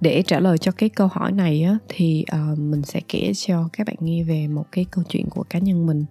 Để 0.00 0.22
trả 0.22 0.40
lời 0.40 0.58
cho 0.58 0.72
cái 0.72 0.88
câu 0.88 1.06
hỏi 1.06 1.32
này 1.32 1.62
á, 1.62 1.78
thì 1.88 2.24
uh, 2.52 2.58
mình 2.58 2.82
sẽ 2.82 3.00
kể 3.08 3.32
cho 3.34 3.68
các 3.72 3.86
bạn 3.86 3.96
nghe 4.00 4.22
về 4.22 4.48
một 4.48 4.64
cái 4.72 4.84
câu 4.90 5.04
chuyện 5.08 5.26
của 5.30 5.42
cá 5.42 5.58
nhân 5.58 5.86
mình. 5.86 6.04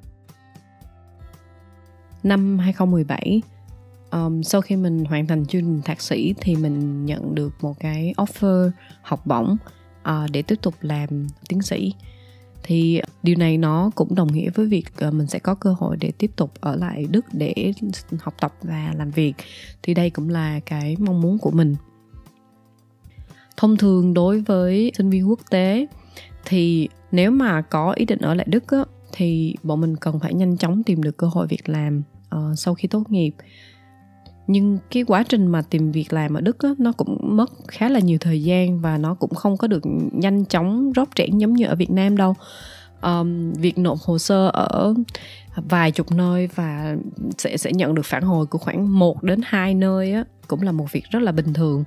Năm 2.24 2.60
2017 2.60 3.41
um, 4.12 4.41
sau 4.41 4.62
khi 4.62 4.75
mình 4.75 5.06
hoàn 5.06 5.27
thành 5.27 5.46
chương 5.46 5.62
trình 5.62 5.82
thạc 5.86 6.01
sĩ 6.01 6.34
thì 6.41 6.56
mình 6.56 7.06
nhận 7.06 7.36
được 7.36 7.53
một 7.62 7.80
cái 7.80 8.13
offer 8.18 8.72
học 9.01 9.25
bổng 9.25 9.58
uh, 10.01 10.32
để 10.32 10.41
tiếp 10.41 10.56
tục 10.62 10.74
làm 10.82 11.27
tiến 11.50 11.62
sĩ 11.62 11.94
thì 12.63 13.01
điều 13.24 13.36
này 13.36 13.58
nó 13.58 13.91
cũng 13.96 14.15
đồng 14.15 14.34
nghĩa 14.34 14.50
với 14.50 14.65
việc 14.65 14.86
ờ, 14.98 15.12
mình 15.12 15.27
sẽ 15.27 15.39
có 15.39 15.56
cơ 15.56 15.75
hội 15.80 15.98
để 16.00 16.12
tiếp 16.18 16.32
tục 16.36 16.51
ở 16.60 16.75
lại 16.75 17.06
đức 17.10 17.25
để 17.32 17.74
học 18.20 18.34
tập 18.39 18.53
và 18.62 18.94
làm 18.98 19.12
việc. 19.12 19.34
Thì 19.84 19.94
đây 19.94 20.10
cũng 20.10 20.30
là 20.30 20.60
cái 20.60 20.96
mong 21.00 21.22
muốn 21.22 21.38
của 21.38 21.51
mình. 21.51 21.75
Thông 23.58 23.77
thường 23.77 24.13
đối 24.13 24.41
với 24.41 24.91
sinh 24.98 25.10
viên 25.10 25.30
quốc 25.30 25.39
tế 25.50 25.88
thì 26.46 26.89
nếu 27.12 27.32
mà 27.32 27.62
có 27.62 27.91
ý 27.91 28.06
định 28.06 28.20
ở 28.20 28.34
lại 28.34 28.46
đức 28.50 28.68
á, 28.68 28.84
thì 29.12 29.56
bọn 29.63 29.82
mình 29.82 29.96
cần 29.96 30.20
phải 30.20 30.34
nhanh 30.34 30.58
chóng 30.58 30.84
tìm 30.84 31.03
được 31.03 31.18
cơ 31.18 31.27
hội 31.27 31.48
việc 31.48 31.70
làm 31.70 32.01
uh, 32.36 32.60
sau 32.60 32.75
khi 32.75 32.88
tốt 32.88 33.03
nghiệp 33.10 33.32
nhưng 34.48 34.77
cái 34.91 35.03
quá 35.03 35.24
trình 35.29 35.48
mà 35.48 35.62
tìm 35.62 35.91
việc 35.91 36.13
làm 36.13 36.33
ở 36.33 36.41
đức 36.41 36.60
á, 36.60 36.69
nó 36.77 36.91
cũng 36.91 37.17
mất 37.21 37.51
khá 37.67 37.89
là 37.89 38.00
nhiều 38.00 38.17
thời 38.21 38.43
gian 38.43 38.81
và 38.81 38.98
nó 38.98 39.13
cũng 39.13 39.36
không 39.36 39.57
có 39.57 39.67
được 39.67 39.83
nhanh 40.12 40.45
chóng 40.45 40.91
rót 40.91 41.10
rẽn 41.17 41.38
giống 41.38 41.53
như 41.53 41.65
ở 41.65 41.75
việt 41.75 41.91
nam 41.91 42.17
đâu. 42.17 42.36
Um, 43.01 43.53
việc 43.53 43.77
nộp 43.77 43.98
hồ 44.00 44.17
sơ 44.17 44.50
ở 44.53 44.93
vài 45.55 45.91
chục 45.91 46.12
nơi 46.12 46.50
và 46.55 46.95
sẽ 47.38 47.57
sẽ 47.57 47.71
nhận 47.74 47.95
được 47.95 48.05
phản 48.05 48.24
hồi 48.24 48.45
của 48.45 48.57
khoảng 48.57 49.00
1 49.00 49.24
đến 49.24 49.39
2 49.43 49.74
nơi 49.74 50.13
á 50.13 50.24
cũng 50.48 50.62
là 50.62 50.71
một 50.71 50.91
việc 50.91 51.03
rất 51.10 51.21
là 51.21 51.31
bình 51.31 51.53
thường. 51.53 51.83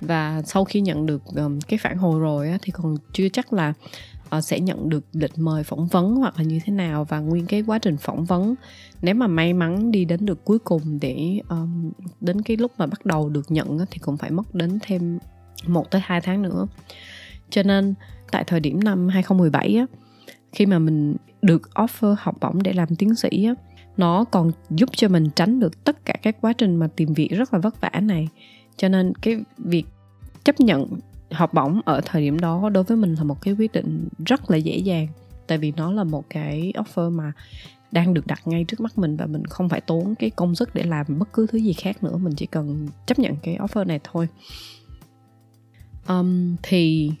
Và 0.00 0.42
sau 0.46 0.64
khi 0.64 0.80
nhận 0.80 1.06
được 1.06 1.22
um, 1.36 1.58
cái 1.60 1.78
phản 1.78 1.96
hồi 1.96 2.20
rồi 2.20 2.48
á, 2.50 2.58
thì 2.62 2.72
còn 2.72 2.96
chưa 3.12 3.28
chắc 3.28 3.52
là 3.52 3.72
uh, 4.36 4.44
sẽ 4.44 4.60
nhận 4.60 4.88
được 4.88 5.04
lịch 5.12 5.38
mời 5.38 5.64
phỏng 5.64 5.86
vấn 5.86 6.16
hoặc 6.16 6.38
là 6.38 6.44
như 6.44 6.60
thế 6.64 6.72
nào 6.72 7.04
và 7.04 7.20
nguyên 7.20 7.46
cái 7.46 7.62
quá 7.66 7.78
trình 7.78 7.96
phỏng 7.96 8.24
vấn. 8.24 8.54
Nếu 9.02 9.14
mà 9.14 9.26
may 9.26 9.52
mắn 9.52 9.90
đi 9.90 10.04
đến 10.04 10.26
được 10.26 10.44
cuối 10.44 10.58
cùng 10.58 10.98
để 11.00 11.40
um, 11.48 11.92
đến 12.20 12.42
cái 12.42 12.56
lúc 12.56 12.72
mà 12.78 12.86
bắt 12.86 13.06
đầu 13.06 13.28
được 13.28 13.50
nhận 13.50 13.78
thì 13.90 13.98
cũng 13.98 14.16
phải 14.16 14.30
mất 14.30 14.54
đến 14.54 14.78
thêm 14.82 15.18
một 15.66 15.90
tới 15.90 16.00
hai 16.04 16.20
tháng 16.20 16.42
nữa. 16.42 16.66
Cho 17.50 17.62
nên 17.62 17.94
tại 18.30 18.44
thời 18.44 18.60
điểm 18.60 18.84
năm 18.84 19.08
2017 19.08 19.76
á, 19.76 19.86
khi 20.52 20.66
mà 20.66 20.78
mình 20.78 21.16
được 21.42 21.62
offer 21.74 22.14
học 22.18 22.36
bổng 22.40 22.62
để 22.62 22.72
làm 22.72 22.96
tiến 22.96 23.14
sĩ 23.14 23.44
á, 23.44 23.54
nó 23.96 24.24
còn 24.24 24.52
giúp 24.70 24.88
cho 24.92 25.08
mình 25.08 25.28
tránh 25.36 25.60
được 25.60 25.84
tất 25.84 26.04
cả 26.04 26.14
các 26.22 26.36
quá 26.40 26.52
trình 26.52 26.76
mà 26.76 26.88
tìm 26.96 27.14
việc 27.14 27.28
rất 27.28 27.54
là 27.54 27.58
vất 27.58 27.80
vả 27.80 27.90
này. 28.02 28.28
Cho 28.76 28.88
nên 28.88 29.14
cái 29.14 29.36
việc 29.58 29.84
chấp 30.44 30.60
nhận 30.60 30.86
học 31.32 31.54
bổng 31.54 31.80
ở 31.84 32.00
thời 32.04 32.22
điểm 32.22 32.38
đó 32.38 32.68
đối 32.68 32.84
với 32.84 32.96
mình 32.96 33.14
là 33.14 33.24
một 33.24 33.40
cái 33.40 33.54
quyết 33.54 33.72
định 33.72 34.08
rất 34.26 34.50
là 34.50 34.56
dễ 34.56 34.76
dàng. 34.76 35.08
Tại 35.46 35.58
vì 35.58 35.72
nó 35.76 35.92
là 35.92 36.04
một 36.04 36.24
cái 36.30 36.72
offer 36.74 37.10
mà 37.10 37.32
đang 37.92 38.14
được 38.14 38.26
đặt 38.26 38.40
ngay 38.44 38.64
trước 38.64 38.80
mắt 38.80 38.98
mình 38.98 39.16
và 39.16 39.26
mình 39.26 39.44
không 39.44 39.68
phải 39.68 39.80
tốn 39.80 40.14
cái 40.14 40.30
công 40.30 40.54
sức 40.54 40.74
để 40.74 40.82
làm 40.82 41.18
bất 41.18 41.32
cứ 41.32 41.46
thứ 41.46 41.58
gì 41.58 41.72
khác 41.72 42.04
nữa. 42.04 42.16
Mình 42.16 42.34
chỉ 42.34 42.46
cần 42.46 42.88
chấp 43.06 43.18
nhận 43.18 43.36
cái 43.42 43.56
offer 43.56 43.86
này 43.86 44.00
thôi. 44.04 44.28
Um, 46.08 46.56
thì 46.62 47.12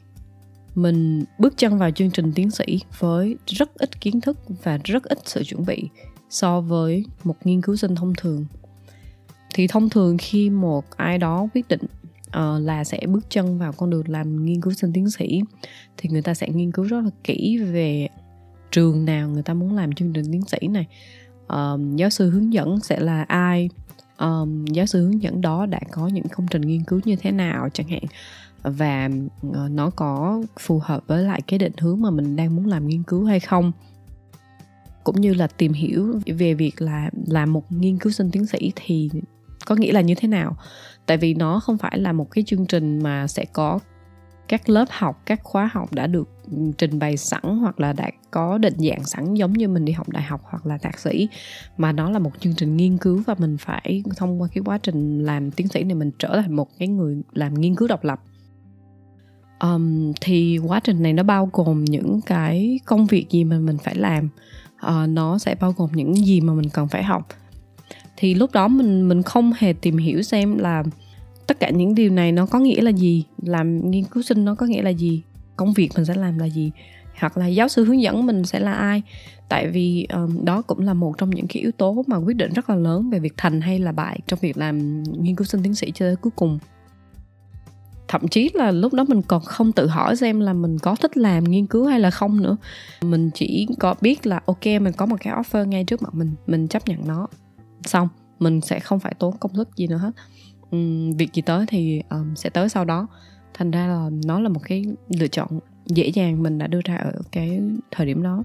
mình 0.74 1.24
bước 1.38 1.54
chân 1.56 1.78
vào 1.78 1.90
chương 1.90 2.10
trình 2.10 2.32
tiến 2.32 2.50
sĩ 2.50 2.80
với 2.98 3.36
rất 3.46 3.74
ít 3.74 4.00
kiến 4.00 4.20
thức 4.20 4.38
và 4.62 4.78
rất 4.84 5.04
ít 5.04 5.18
sự 5.24 5.44
chuẩn 5.44 5.66
bị 5.66 5.88
so 6.30 6.60
với 6.60 7.04
một 7.24 7.36
nghiên 7.44 7.60
cứu 7.60 7.76
sinh 7.76 7.94
thông 7.94 8.12
thường. 8.16 8.46
Thì 9.54 9.66
thông 9.66 9.88
thường 9.88 10.18
khi 10.18 10.50
một 10.50 10.90
ai 10.96 11.18
đó 11.18 11.48
quyết 11.54 11.68
định 11.68 11.80
uh, 12.38 12.62
là 12.62 12.84
sẽ 12.84 13.00
bước 13.08 13.30
chân 13.30 13.58
vào 13.58 13.72
con 13.72 13.90
đường 13.90 14.08
làm 14.08 14.44
nghiên 14.44 14.60
cứu 14.60 14.72
sinh 14.72 14.92
tiến 14.92 15.10
sĩ. 15.10 15.42
Thì 15.96 16.08
người 16.08 16.22
ta 16.22 16.34
sẽ 16.34 16.48
nghiên 16.48 16.72
cứu 16.72 16.84
rất 16.84 17.00
là 17.04 17.10
kỹ 17.24 17.58
về 17.58 18.08
trường 18.70 19.04
nào 19.04 19.28
người 19.28 19.42
ta 19.42 19.54
muốn 19.54 19.76
làm 19.76 19.92
chương 19.92 20.12
trình 20.12 20.24
tiến 20.32 20.42
sĩ 20.46 20.68
này. 20.68 20.86
Um, 21.48 21.96
giáo 21.96 22.10
sư 22.10 22.30
hướng 22.30 22.52
dẫn 22.52 22.80
sẽ 22.80 23.00
là 23.00 23.22
ai? 23.22 23.68
Um, 24.18 24.64
giáo 24.64 24.86
sư 24.86 25.04
hướng 25.04 25.22
dẫn 25.22 25.40
đó 25.40 25.66
đã 25.66 25.80
có 25.90 26.08
những 26.08 26.28
công 26.28 26.46
trình 26.50 26.62
nghiên 26.62 26.84
cứu 26.84 27.00
như 27.04 27.16
thế 27.16 27.30
nào 27.30 27.68
chẳng 27.72 27.88
hạn. 27.88 28.02
Và 28.62 29.10
uh, 29.46 29.70
nó 29.70 29.90
có 29.90 30.42
phù 30.60 30.80
hợp 30.84 31.02
với 31.06 31.24
lại 31.24 31.42
cái 31.46 31.58
định 31.58 31.72
hướng 31.78 32.02
mà 32.02 32.10
mình 32.10 32.36
đang 32.36 32.56
muốn 32.56 32.66
làm 32.66 32.88
nghiên 32.88 33.02
cứu 33.02 33.24
hay 33.24 33.40
không? 33.40 33.72
Cũng 35.04 35.20
như 35.20 35.34
là 35.34 35.46
tìm 35.46 35.72
hiểu 35.72 36.20
về 36.26 36.54
việc 36.54 36.82
là 36.82 37.10
làm 37.26 37.52
một 37.52 37.72
nghiên 37.72 37.98
cứu 37.98 38.12
sinh 38.12 38.30
tiến 38.30 38.46
sĩ 38.46 38.72
thì 38.76 39.10
có 39.66 39.74
nghĩa 39.74 39.92
là 39.92 40.00
như 40.00 40.14
thế 40.14 40.28
nào? 40.28 40.56
Tại 41.06 41.16
vì 41.16 41.34
nó 41.34 41.60
không 41.60 41.78
phải 41.78 41.98
là 41.98 42.12
một 42.12 42.30
cái 42.30 42.44
chương 42.46 42.66
trình 42.66 43.02
mà 43.02 43.26
sẽ 43.26 43.44
có 43.52 43.78
các 44.48 44.68
lớp 44.68 44.84
học 44.90 45.22
các 45.26 45.40
khóa 45.42 45.70
học 45.72 45.94
đã 45.94 46.06
được 46.06 46.28
ừ, 46.50 46.56
trình 46.78 46.98
bày 46.98 47.16
sẵn 47.16 47.42
hoặc 47.42 47.80
là 47.80 47.92
đã 47.92 48.10
có 48.30 48.58
định 48.58 48.74
dạng 48.78 49.04
sẵn 49.04 49.34
giống 49.34 49.52
như 49.52 49.68
mình 49.68 49.84
đi 49.84 49.92
học 49.92 50.08
đại 50.08 50.22
học 50.22 50.40
hoặc 50.44 50.66
là 50.66 50.78
thạc 50.78 50.98
sĩ. 50.98 51.28
Mà 51.76 51.92
nó 51.92 52.10
là 52.10 52.18
một 52.18 52.30
chương 52.40 52.54
trình 52.54 52.76
nghiên 52.76 52.98
cứu 52.98 53.22
và 53.26 53.34
mình 53.38 53.56
phải 53.56 54.02
thông 54.16 54.42
qua 54.42 54.48
cái 54.54 54.62
quá 54.64 54.78
trình 54.78 55.24
làm 55.24 55.50
tiến 55.50 55.68
sĩ 55.68 55.84
này 55.84 55.94
mình 55.94 56.10
trở 56.18 56.40
thành 56.42 56.56
một 56.56 56.68
cái 56.78 56.88
người 56.88 57.22
làm 57.32 57.54
nghiên 57.54 57.74
cứu 57.74 57.88
độc 57.88 58.04
lập. 58.04 58.20
Um, 59.60 60.12
thì 60.20 60.58
quá 60.58 60.80
trình 60.80 61.02
này 61.02 61.12
nó 61.12 61.22
bao 61.22 61.50
gồm 61.52 61.84
những 61.84 62.20
cái 62.26 62.80
công 62.84 63.06
việc 63.06 63.30
gì 63.30 63.44
mà 63.44 63.58
mình 63.58 63.78
phải 63.78 63.94
làm. 63.94 64.28
Uh, 64.86 65.08
nó 65.08 65.38
sẽ 65.38 65.54
bao 65.54 65.72
gồm 65.76 65.90
những 65.92 66.14
gì 66.14 66.40
mà 66.40 66.54
mình 66.54 66.68
cần 66.72 66.88
phải 66.88 67.02
học 67.02 67.28
thì 68.22 68.34
lúc 68.34 68.52
đó 68.52 68.68
mình 68.68 69.08
mình 69.08 69.22
không 69.22 69.52
hề 69.58 69.72
tìm 69.72 69.96
hiểu 69.96 70.22
xem 70.22 70.58
là 70.58 70.82
tất 71.46 71.60
cả 71.60 71.70
những 71.70 71.94
điều 71.94 72.10
này 72.10 72.32
nó 72.32 72.46
có 72.46 72.58
nghĩa 72.58 72.80
là 72.80 72.90
gì 72.90 73.24
làm 73.42 73.90
nghiên 73.90 74.04
cứu 74.04 74.22
sinh 74.22 74.44
nó 74.44 74.54
có 74.54 74.66
nghĩa 74.66 74.82
là 74.82 74.90
gì 74.90 75.22
công 75.56 75.72
việc 75.72 75.90
mình 75.96 76.04
sẽ 76.04 76.14
làm 76.14 76.38
là 76.38 76.46
gì 76.46 76.70
hoặc 77.18 77.36
là 77.36 77.46
giáo 77.46 77.68
sư 77.68 77.84
hướng 77.84 78.02
dẫn 78.02 78.26
mình 78.26 78.44
sẽ 78.44 78.60
là 78.60 78.72
ai. 78.72 79.02
Tại 79.48 79.68
vì 79.68 80.06
um, 80.12 80.44
đó 80.44 80.62
cũng 80.62 80.80
là 80.80 80.94
một 80.94 81.18
trong 81.18 81.30
những 81.30 81.46
cái 81.46 81.62
yếu 81.62 81.72
tố 81.72 82.04
mà 82.06 82.16
quyết 82.16 82.36
định 82.36 82.52
rất 82.52 82.70
là 82.70 82.76
lớn 82.76 83.10
về 83.10 83.18
việc 83.18 83.34
thành 83.36 83.60
hay 83.60 83.78
là 83.78 83.92
bại 83.92 84.20
trong 84.26 84.38
việc 84.42 84.56
làm 84.56 85.02
nghiên 85.02 85.36
cứu 85.36 85.44
sinh 85.44 85.62
tiến 85.62 85.74
sĩ 85.74 85.92
cho 85.94 86.06
tới 86.06 86.16
cuối 86.16 86.32
cùng. 86.36 86.58
Thậm 88.08 88.28
chí 88.28 88.50
là 88.54 88.70
lúc 88.70 88.94
đó 88.94 89.04
mình 89.08 89.22
còn 89.22 89.42
không 89.42 89.72
tự 89.72 89.86
hỏi 89.86 90.16
xem 90.16 90.40
là 90.40 90.52
mình 90.52 90.78
có 90.78 90.94
thích 90.94 91.16
làm 91.16 91.44
nghiên 91.44 91.66
cứu 91.66 91.86
hay 91.86 92.00
là 92.00 92.10
không 92.10 92.42
nữa. 92.42 92.56
Mình 93.02 93.30
chỉ 93.34 93.66
có 93.78 93.94
biết 94.00 94.26
là 94.26 94.40
ok 94.46 94.66
mình 94.66 94.92
có 94.96 95.06
một 95.06 95.16
cái 95.20 95.34
offer 95.34 95.64
ngay 95.64 95.84
trước 95.84 96.02
mặt 96.02 96.14
mình 96.14 96.30
mình 96.46 96.68
chấp 96.68 96.88
nhận 96.88 97.08
nó 97.08 97.28
xong 97.84 98.08
mình 98.38 98.60
sẽ 98.60 98.80
không 98.80 99.00
phải 99.00 99.14
tốn 99.18 99.36
công 99.36 99.54
sức 99.54 99.76
gì 99.76 99.86
nữa 99.86 99.96
hết. 99.96 100.10
Um, 100.70 101.12
việc 101.12 101.32
gì 101.32 101.42
tới 101.42 101.66
thì 101.68 102.02
um, 102.10 102.34
sẽ 102.34 102.50
tới 102.50 102.68
sau 102.68 102.84
đó. 102.84 103.06
Thành 103.54 103.70
ra 103.70 103.86
là 103.86 104.10
nó 104.24 104.40
là 104.40 104.48
một 104.48 104.60
cái 104.64 104.84
lựa 105.08 105.28
chọn 105.28 105.48
dễ 105.86 106.08
dàng 106.08 106.42
mình 106.42 106.58
đã 106.58 106.66
đưa 106.66 106.80
ra 106.84 106.96
ở 106.96 107.12
cái 107.32 107.60
thời 107.90 108.06
điểm 108.06 108.22
đó. 108.22 108.44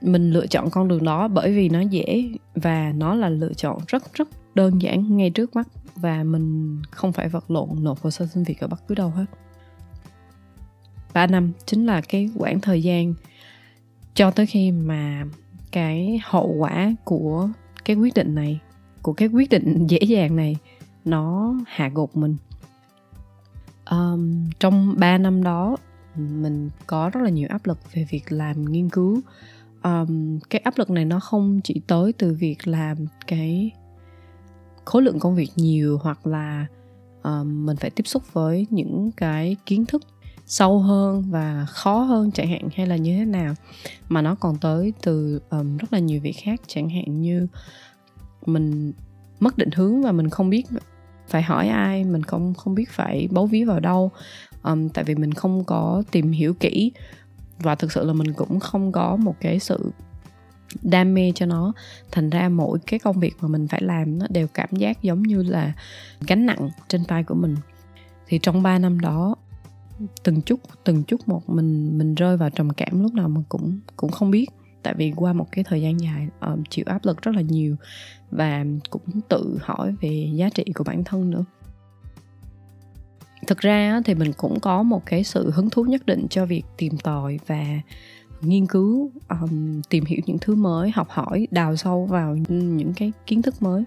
Mình 0.00 0.30
lựa 0.30 0.46
chọn 0.46 0.70
con 0.70 0.88
đường 0.88 1.04
đó 1.04 1.28
bởi 1.28 1.52
vì 1.52 1.68
nó 1.68 1.80
dễ 1.80 2.28
và 2.54 2.92
nó 2.92 3.14
là 3.14 3.28
lựa 3.28 3.52
chọn 3.54 3.78
rất 3.88 4.14
rất 4.14 4.28
đơn 4.54 4.82
giản 4.82 5.16
ngay 5.16 5.30
trước 5.30 5.56
mắt 5.56 5.68
và 5.96 6.24
mình 6.24 6.78
không 6.90 7.12
phải 7.12 7.28
vật 7.28 7.50
lộn 7.50 7.68
nộp 7.80 8.02
hồ 8.02 8.10
sơ 8.10 8.26
xin 8.26 8.42
việc 8.42 8.60
ở 8.60 8.66
bất 8.66 8.88
cứ 8.88 8.94
đâu 8.94 9.08
hết. 9.08 9.24
3 11.14 11.26
năm 11.26 11.52
chính 11.66 11.86
là 11.86 12.00
cái 12.00 12.30
quãng 12.36 12.60
thời 12.60 12.82
gian 12.82 13.14
cho 14.14 14.30
tới 14.30 14.46
khi 14.46 14.70
mà 14.70 15.24
cái 15.72 16.20
hậu 16.24 16.54
quả 16.58 16.94
của 17.04 17.48
cái 17.86 17.96
quyết 17.96 18.14
định 18.14 18.34
này 18.34 18.60
của 19.02 19.12
cái 19.12 19.28
quyết 19.28 19.50
định 19.50 19.86
dễ 19.88 19.98
dàng 19.98 20.36
này 20.36 20.56
nó 21.04 21.54
hạ 21.66 21.90
gục 21.94 22.16
mình. 22.16 22.36
Um, 23.90 24.50
trong 24.60 24.94
3 24.98 25.18
năm 25.18 25.42
đó 25.42 25.76
mình 26.16 26.70
có 26.86 27.10
rất 27.10 27.20
là 27.20 27.30
nhiều 27.30 27.48
áp 27.50 27.66
lực 27.66 27.78
về 27.92 28.06
việc 28.10 28.32
làm 28.32 28.64
nghiên 28.64 28.88
cứu. 28.88 29.20
Um, 29.82 30.38
cái 30.50 30.60
áp 30.60 30.78
lực 30.78 30.90
này 30.90 31.04
nó 31.04 31.20
không 31.20 31.60
chỉ 31.64 31.80
tới 31.86 32.12
từ 32.12 32.34
việc 32.34 32.68
làm 32.68 32.96
cái 33.26 33.70
khối 34.84 35.02
lượng 35.02 35.18
công 35.18 35.36
việc 35.36 35.50
nhiều 35.56 35.98
hoặc 36.02 36.26
là 36.26 36.66
um, 37.22 37.66
mình 37.66 37.76
phải 37.76 37.90
tiếp 37.90 38.06
xúc 38.06 38.22
với 38.32 38.66
những 38.70 39.10
cái 39.16 39.56
kiến 39.66 39.86
thức 39.86 40.02
sâu 40.46 40.78
hơn 40.78 41.24
và 41.30 41.66
khó 41.68 41.98
hơn 41.98 42.30
chẳng 42.30 42.48
hạn 42.48 42.68
hay 42.74 42.86
là 42.86 42.96
như 42.96 43.16
thế 43.16 43.24
nào. 43.24 43.54
Mà 44.08 44.22
nó 44.22 44.34
còn 44.34 44.56
tới 44.58 44.92
từ 45.02 45.40
um, 45.50 45.76
rất 45.76 45.92
là 45.92 45.98
nhiều 45.98 46.20
việc 46.20 46.36
khác 46.42 46.60
chẳng 46.66 46.88
hạn 46.88 47.20
như 47.20 47.46
mình 48.46 48.92
mất 49.40 49.58
định 49.58 49.70
hướng 49.70 50.02
và 50.02 50.12
mình 50.12 50.30
không 50.30 50.50
biết 50.50 50.66
phải 51.28 51.42
hỏi 51.42 51.68
ai 51.68 52.04
mình 52.04 52.22
không 52.22 52.54
không 52.54 52.74
biết 52.74 52.90
phải 52.90 53.28
bấu 53.30 53.46
víu 53.46 53.66
vào 53.66 53.80
đâu. 53.80 54.10
Um, 54.62 54.88
tại 54.88 55.04
vì 55.04 55.14
mình 55.14 55.34
không 55.34 55.64
có 55.64 56.02
tìm 56.10 56.32
hiểu 56.32 56.54
kỹ 56.54 56.92
và 57.58 57.74
thực 57.74 57.92
sự 57.92 58.04
là 58.04 58.12
mình 58.12 58.32
cũng 58.32 58.60
không 58.60 58.92
có 58.92 59.16
một 59.16 59.34
cái 59.40 59.58
sự 59.58 59.92
đam 60.82 61.14
mê 61.14 61.32
cho 61.34 61.46
nó. 61.46 61.72
Thành 62.12 62.30
ra 62.30 62.48
mỗi 62.48 62.78
cái 62.86 63.00
công 63.00 63.20
việc 63.20 63.34
mà 63.40 63.48
mình 63.48 63.68
phải 63.68 63.82
làm 63.82 64.18
nó 64.18 64.26
đều 64.30 64.46
cảm 64.54 64.68
giác 64.72 65.02
giống 65.02 65.22
như 65.22 65.42
là 65.42 65.72
gánh 66.26 66.46
nặng 66.46 66.70
trên 66.88 67.02
vai 67.08 67.24
của 67.24 67.34
mình. 67.34 67.56
Thì 68.26 68.38
trong 68.42 68.62
3 68.62 68.78
năm 68.78 69.00
đó 69.00 69.34
từng 70.24 70.40
chút 70.40 70.60
từng 70.84 71.02
chút 71.02 71.28
một 71.28 71.48
mình 71.48 71.98
mình 71.98 72.14
rơi 72.14 72.36
vào 72.36 72.50
trầm 72.50 72.70
cảm 72.70 73.02
lúc 73.02 73.14
nào 73.14 73.28
mình 73.28 73.44
cũng 73.48 73.80
cũng 73.96 74.10
không 74.10 74.30
biết. 74.30 74.46
Tại 74.82 74.94
vì 74.98 75.12
qua 75.16 75.32
một 75.32 75.46
cái 75.52 75.64
thời 75.64 75.82
gian 75.82 76.00
dài 76.00 76.28
um, 76.40 76.62
chịu 76.70 76.84
áp 76.88 77.04
lực 77.04 77.22
rất 77.22 77.34
là 77.34 77.40
nhiều 77.40 77.76
và 78.30 78.64
cũng 78.90 79.20
tự 79.28 79.58
hỏi 79.60 79.94
về 80.00 80.30
giá 80.34 80.48
trị 80.48 80.64
của 80.74 80.84
bản 80.84 81.04
thân 81.04 81.30
nữa. 81.30 81.44
Thực 83.46 83.58
ra 83.58 84.00
thì 84.04 84.14
mình 84.14 84.32
cũng 84.36 84.60
có 84.60 84.82
một 84.82 85.02
cái 85.06 85.24
sự 85.24 85.50
hứng 85.50 85.70
thú 85.70 85.84
nhất 85.84 86.06
định 86.06 86.26
cho 86.30 86.46
việc 86.46 86.62
tìm 86.76 86.98
tòi 86.98 87.38
và 87.46 87.80
nghiên 88.40 88.66
cứu 88.66 89.10
um, 89.28 89.82
tìm 89.90 90.04
hiểu 90.04 90.20
những 90.26 90.38
thứ 90.40 90.54
mới 90.54 90.90
học 90.90 91.08
hỏi 91.10 91.48
đào 91.50 91.76
sâu 91.76 92.06
vào 92.06 92.36
những 92.48 92.92
cái 92.96 93.12
kiến 93.26 93.42
thức 93.42 93.62
mới. 93.62 93.84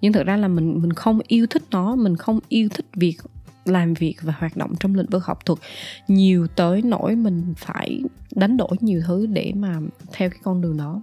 Nhưng 0.00 0.12
thực 0.12 0.26
ra 0.26 0.36
là 0.36 0.48
mình 0.48 0.80
mình 0.82 0.92
không 0.92 1.20
yêu 1.28 1.46
thích 1.50 1.62
nó 1.70 1.96
mình 1.96 2.16
không 2.16 2.40
yêu 2.48 2.68
thích 2.74 2.86
việc 2.96 3.16
làm 3.68 3.94
việc 3.94 4.16
và 4.22 4.34
hoạt 4.38 4.56
động 4.56 4.72
trong 4.80 4.94
lĩnh 4.94 5.10
vực 5.10 5.24
học 5.24 5.46
thuật. 5.46 5.58
Nhiều 6.08 6.46
tới 6.46 6.82
nỗi 6.82 7.16
mình 7.16 7.54
phải 7.56 8.00
đánh 8.34 8.56
đổi 8.56 8.76
nhiều 8.80 9.02
thứ 9.06 9.26
để 9.26 9.52
mà 9.56 9.80
theo 10.12 10.30
cái 10.30 10.38
con 10.42 10.60
đường 10.60 10.76
đó. 10.76 11.02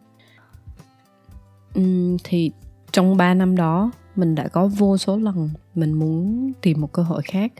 Uhm, 1.80 2.18
thì 2.24 2.52
trong 2.92 3.18
3 3.18 3.34
năm 3.34 3.56
đó 3.56 3.92
mình 4.16 4.36
đã 4.36 4.48
có 4.48 4.68
vô 4.68 4.98
số 4.98 5.18
lần 5.18 5.50
mình 5.76 5.94
muốn 5.94 6.52
tìm 6.62 6.82
một 6.82 6.92
cơ 6.92 7.04
hội 7.04 7.22
khác. 7.26 7.54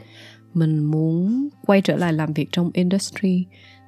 Mình 0.54 0.78
muốn 0.78 1.48
quay 1.66 1.80
trở 1.80 1.96
lại 1.96 2.12
làm 2.12 2.32
việc 2.32 2.48
trong 2.52 2.70
industry. 2.74 3.44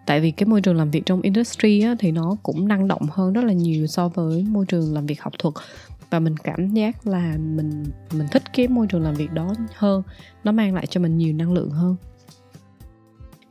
Tại 0.07 0.21
vì 0.21 0.31
cái 0.31 0.47
môi 0.47 0.61
trường 0.61 0.77
làm 0.77 0.91
việc 0.91 1.03
trong 1.07 1.21
industry 1.21 1.81
á, 1.81 1.95
thì 1.99 2.13
nó 2.13 2.37
cũng 2.43 2.69
năng 2.69 2.89
động 2.89 3.03
hơn 3.11 3.33
rất 3.33 3.45
là 3.45 3.53
nhiều 3.53 3.87
so 3.87 4.09
với 4.09 4.47
môi 4.49 4.67
trường 4.67 4.95
làm 4.95 5.07
việc 5.07 5.23
học 5.23 5.33
thuật 5.39 5.55
và 6.11 6.19
mình 6.19 6.37
cảm 6.37 6.71
giác 6.71 7.07
là 7.07 7.37
mình 7.39 7.85
mình 8.13 8.27
thích 8.31 8.43
cái 8.53 8.69
môi 8.69 8.87
trường 8.87 9.03
làm 9.03 9.15
việc 9.15 9.33
đó 9.33 9.55
hơn. 9.75 10.03
Nó 10.45 10.53
mang 10.53 10.75
lại 10.75 10.87
cho 10.87 11.01
mình 11.01 11.19
nhiều 11.19 11.33
năng 11.33 11.53
lượng 11.53 11.71
hơn. 11.71 11.97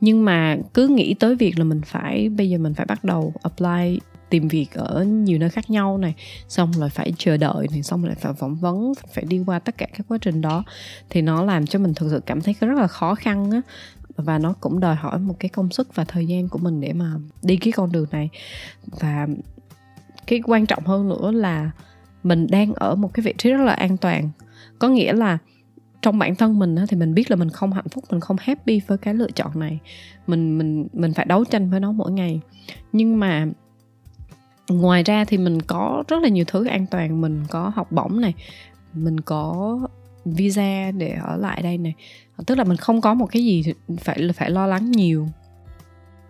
Nhưng 0.00 0.24
mà 0.24 0.56
cứ 0.74 0.88
nghĩ 0.88 1.14
tới 1.14 1.36
việc 1.36 1.58
là 1.58 1.64
mình 1.64 1.80
phải, 1.84 2.28
bây 2.28 2.50
giờ 2.50 2.58
mình 2.58 2.74
phải 2.74 2.86
bắt 2.86 3.04
đầu 3.04 3.32
apply, 3.42 4.00
tìm 4.30 4.48
việc 4.48 4.72
ở 4.72 5.04
nhiều 5.04 5.38
nơi 5.38 5.50
khác 5.50 5.70
nhau 5.70 5.98
này, 5.98 6.14
xong 6.48 6.72
rồi 6.72 6.90
phải 6.90 7.12
chờ 7.18 7.36
đợi 7.36 7.66
này, 7.70 7.82
xong 7.82 8.04
rồi 8.04 8.14
phải 8.14 8.32
phỏng 8.32 8.54
vấn, 8.54 8.92
phải 9.14 9.24
đi 9.24 9.42
qua 9.46 9.58
tất 9.58 9.78
cả 9.78 9.86
các 9.96 10.06
quá 10.08 10.18
trình 10.20 10.40
đó, 10.40 10.64
thì 11.10 11.22
nó 11.22 11.44
làm 11.44 11.66
cho 11.66 11.78
mình 11.78 11.94
thực 11.94 12.10
sự 12.10 12.20
cảm 12.26 12.40
thấy 12.40 12.54
rất 12.60 12.78
là 12.78 12.86
khó 12.86 13.14
khăn 13.14 13.50
á. 13.50 13.60
Và 14.16 14.38
nó 14.38 14.54
cũng 14.60 14.80
đòi 14.80 14.94
hỏi 14.94 15.18
một 15.18 15.34
cái 15.38 15.48
công 15.48 15.70
sức 15.70 15.94
và 15.94 16.04
thời 16.04 16.26
gian 16.26 16.48
của 16.48 16.58
mình 16.58 16.80
để 16.80 16.92
mà 16.92 17.14
đi 17.42 17.56
cái 17.56 17.72
con 17.72 17.92
đường 17.92 18.06
này. 18.10 18.28
Và 19.00 19.26
cái 20.26 20.40
quan 20.44 20.66
trọng 20.66 20.86
hơn 20.86 21.08
nữa 21.08 21.30
là 21.30 21.70
mình 22.26 22.46
đang 22.50 22.74
ở 22.74 22.94
một 22.94 23.14
cái 23.14 23.22
vị 23.22 23.34
trí 23.38 23.50
rất 23.50 23.64
là 23.64 23.72
an 23.72 23.96
toàn. 23.96 24.30
Có 24.78 24.88
nghĩa 24.88 25.12
là 25.12 25.38
trong 26.02 26.18
bản 26.18 26.34
thân 26.34 26.58
mình 26.58 26.76
thì 26.88 26.96
mình 26.96 27.14
biết 27.14 27.30
là 27.30 27.36
mình 27.36 27.50
không 27.50 27.72
hạnh 27.72 27.88
phúc, 27.88 28.04
mình 28.10 28.20
không 28.20 28.36
happy 28.40 28.80
với 28.86 28.98
cái 28.98 29.14
lựa 29.14 29.30
chọn 29.30 29.58
này. 29.58 29.78
Mình 30.26 30.58
mình 30.58 30.86
mình 30.92 31.12
phải 31.12 31.26
đấu 31.26 31.44
tranh 31.44 31.70
với 31.70 31.80
nó 31.80 31.92
mỗi 31.92 32.12
ngày. 32.12 32.40
Nhưng 32.92 33.20
mà 33.20 33.46
ngoài 34.68 35.02
ra 35.02 35.24
thì 35.24 35.38
mình 35.38 35.62
có 35.62 36.04
rất 36.08 36.22
là 36.22 36.28
nhiều 36.28 36.44
thứ 36.46 36.66
an 36.66 36.86
toàn. 36.86 37.20
Mình 37.20 37.44
có 37.50 37.72
học 37.74 37.92
bổng 37.92 38.20
này, 38.20 38.34
mình 38.92 39.20
có 39.20 39.78
visa 40.24 40.90
để 40.90 41.16
ở 41.22 41.36
lại 41.36 41.62
đây 41.62 41.78
này. 41.78 41.94
Tức 42.46 42.58
là 42.58 42.64
mình 42.64 42.76
không 42.76 43.00
có 43.00 43.14
một 43.14 43.26
cái 43.26 43.44
gì 43.44 43.62
phải 44.00 44.28
phải 44.34 44.50
lo 44.50 44.66
lắng 44.66 44.90
nhiều 44.90 45.28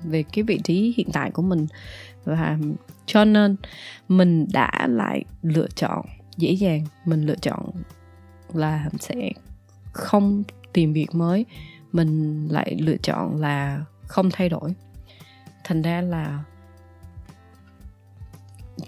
về 0.05 0.23
cái 0.23 0.43
vị 0.43 0.61
trí 0.65 0.95
hiện 0.97 1.09
tại 1.13 1.31
của 1.31 1.43
mình 1.43 1.67
và 2.27 2.59
cho 3.07 3.25
nên 3.25 3.57
mình 4.09 4.47
đã 4.53 4.87
lại 4.89 5.25
lựa 5.43 5.69
chọn, 5.75 6.07
dễ 6.37 6.53
dàng, 6.53 6.85
mình 7.05 7.27
lựa 7.27 7.37
chọn 7.37 7.71
là 8.55 8.91
sẽ 9.01 9.33
không 9.93 10.43
tìm 10.73 10.93
việc 10.93 11.15
mới. 11.15 11.47
Mình 11.93 12.47
lại 12.51 12.77
lựa 12.81 12.97
chọn 12.97 13.37
là 13.37 13.85
không 14.03 14.31
thay 14.33 14.49
đổi. 14.49 14.75
Thành 15.65 15.83
ra 15.83 16.01
là 16.01 16.45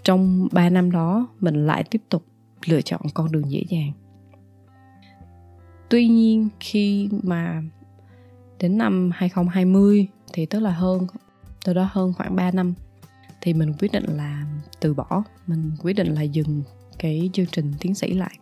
trong 0.03 0.47
3 0.51 0.69
năm 0.69 0.91
đó, 0.91 1.27
mình 1.39 1.67
lại 1.67 1.83
tiếp 1.83 2.01
tục 2.09 2.25
lựa 2.65 2.81
chọn 2.81 3.01
con 3.13 3.31
đường 3.31 3.51
dễ 3.51 3.63
dàng. 3.69 3.91
Tuy 5.89 6.07
nhiên, 6.07 6.49
khi 6.59 7.09
mà 7.23 7.61
đến 8.59 8.77
năm 8.77 9.11
2020 9.13 10.07
thì 10.33 10.45
tức 10.45 10.59
là 10.59 10.71
hơn, 10.71 11.07
từ 11.65 11.73
đó 11.73 11.89
hơn 11.91 12.13
khoảng 12.13 12.35
3 12.35 12.51
năm 12.51 12.73
thì 13.41 13.53
mình 13.53 13.73
quyết 13.79 13.91
định 13.91 14.05
là 14.17 14.45
từ 14.79 14.93
bỏ. 14.93 15.23
Mình 15.47 15.71
quyết 15.81 15.93
định 15.93 16.13
là 16.13 16.21
dừng 16.21 16.63
cái 16.99 17.29
chương 17.33 17.45
trình 17.45 17.73
tiến 17.79 17.95
sĩ 17.95 18.13
lại. 18.13 18.37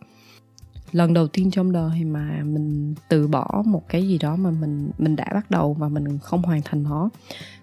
Lần 0.92 1.14
đầu 1.14 1.28
tiên 1.28 1.50
trong 1.50 1.72
đời 1.72 2.04
mà 2.04 2.40
mình 2.44 2.94
từ 3.08 3.28
bỏ 3.28 3.62
một 3.66 3.88
cái 3.88 4.08
gì 4.08 4.18
đó 4.18 4.36
mà 4.36 4.50
mình 4.50 4.90
mình 4.98 5.16
đã 5.16 5.26
bắt 5.34 5.50
đầu 5.50 5.74
và 5.74 5.88
mình 5.88 6.18
không 6.18 6.42
hoàn 6.42 6.62
thành 6.64 6.82
nó 6.82 7.10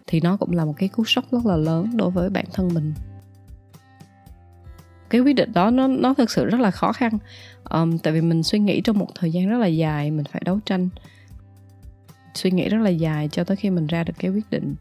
thì 0.07 0.19
nó 0.19 0.37
cũng 0.37 0.51
là 0.51 0.65
một 0.65 0.73
cái 0.77 0.89
cú 0.89 1.03
sốc 1.05 1.25
rất 1.31 1.45
là 1.45 1.55
lớn 1.55 1.97
đối 1.97 2.11
với 2.11 2.29
bản 2.29 2.45
thân 2.53 2.73
mình. 2.73 2.93
Cái 5.09 5.21
quyết 5.21 5.33
định 5.33 5.53
đó 5.53 5.71
nó 5.71 5.87
nó 5.87 6.13
thực 6.13 6.31
sự 6.31 6.45
rất 6.45 6.61
là 6.61 6.71
khó 6.71 6.93
khăn. 6.93 7.17
Um, 7.69 7.97
tại 7.97 8.13
vì 8.13 8.21
mình 8.21 8.43
suy 8.43 8.59
nghĩ 8.59 8.81
trong 8.81 8.99
một 8.99 9.07
thời 9.15 9.31
gian 9.31 9.49
rất 9.49 9.57
là 9.57 9.67
dài 9.67 10.11
mình 10.11 10.25
phải 10.31 10.41
đấu 10.45 10.59
tranh. 10.65 10.89
Suy 12.33 12.51
nghĩ 12.51 12.69
rất 12.69 12.77
là 12.77 12.89
dài 12.89 13.29
cho 13.31 13.43
tới 13.43 13.57
khi 13.57 13.69
mình 13.69 13.87
ra 13.87 14.03
được 14.03 14.13
cái 14.19 14.31
quyết 14.31 14.49
định 14.51 14.75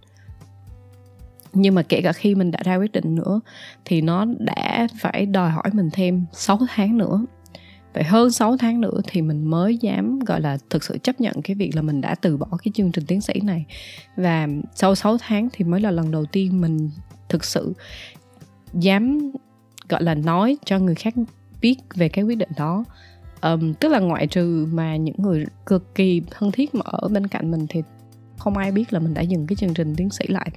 nhưng 1.55 1.75
mà 1.75 1.83
kể 1.83 2.01
cả 2.03 2.13
khi 2.13 2.35
mình 2.35 2.51
đã 2.51 2.59
ra 2.65 2.77
quyết 2.77 2.93
định 2.93 3.15
nữa 3.15 3.41
thì 3.85 4.01
nó 4.01 4.25
đã 4.39 4.89
phải 5.01 5.27
đòi 5.27 5.51
hỏi 5.51 5.71
mình 5.73 5.89
thêm 5.93 6.25
6 6.33 6.59
tháng 6.69 6.99
nữa. 6.99 7.25
Vậy 7.95 8.05
hơn 8.05 8.31
6 8.31 8.57
tháng 8.57 8.81
nữa 8.81 9.01
thì 9.07 9.23
mình 9.23 9.45
mới 9.45 9.77
dám 9.77 10.19
gọi 10.19 10.41
là 10.41 10.59
thực 10.71 10.85
sự 10.85 10.99
chấp 10.99 11.21
nhận 11.21 11.43
cái 11.43 11.55
việc 11.55 11.77
là 11.77 11.83
mình 11.83 12.01
đã 12.01 12.15
từ 12.15 12.37
bỏ 12.37 12.47
cái 12.65 12.73
chương 12.75 12.93
trình 12.93 13.05
tiến 13.07 13.21
sĩ 13.21 13.41
này. 13.43 13.65
Và 14.17 14.49
sau 14.75 14.95
6 14.95 15.17
tháng 15.21 15.49
thì 15.53 15.65
mới 15.65 15.81
là 15.81 15.91
lần 15.91 16.11
đầu 16.11 16.25
tiên 16.25 16.61
mình 16.61 16.91
thực 17.29 17.45
sự 17.45 17.75
dám 18.73 19.33
gọi 19.89 20.03
là 20.03 20.15
nói 20.15 20.57
cho 20.65 20.79
người 20.79 20.95
khác 20.95 21.15
biết 21.61 21.77
về 21.95 22.09
cái 22.09 22.25
quyết 22.25 22.39
định 22.39 22.53
đó. 22.57 22.85
Um, 23.43 23.75
tức 23.75 23.89
là 23.89 23.99
ngoại 23.99 24.27
trừ 24.27 24.67
mà 24.73 24.97
những 24.97 25.15
người 25.19 25.45
cực 25.67 25.95
kỳ 25.95 26.23
thân 26.31 26.53
thiết 26.53 26.75
mà 26.75 26.83
ở 26.85 27.09
bên 27.09 27.27
cạnh 27.27 27.51
mình 27.51 27.67
thì 27.69 27.83
không 28.39 28.57
ai 28.57 28.73
biết 28.73 28.93
là 28.93 28.99
mình 28.99 29.15
đã 29.15 29.23
dừng 29.23 29.47
cái 29.47 29.57
chương 29.57 29.75
trình 29.75 29.95
tiến 29.97 30.11
sĩ 30.11 30.27
lại. 30.29 30.51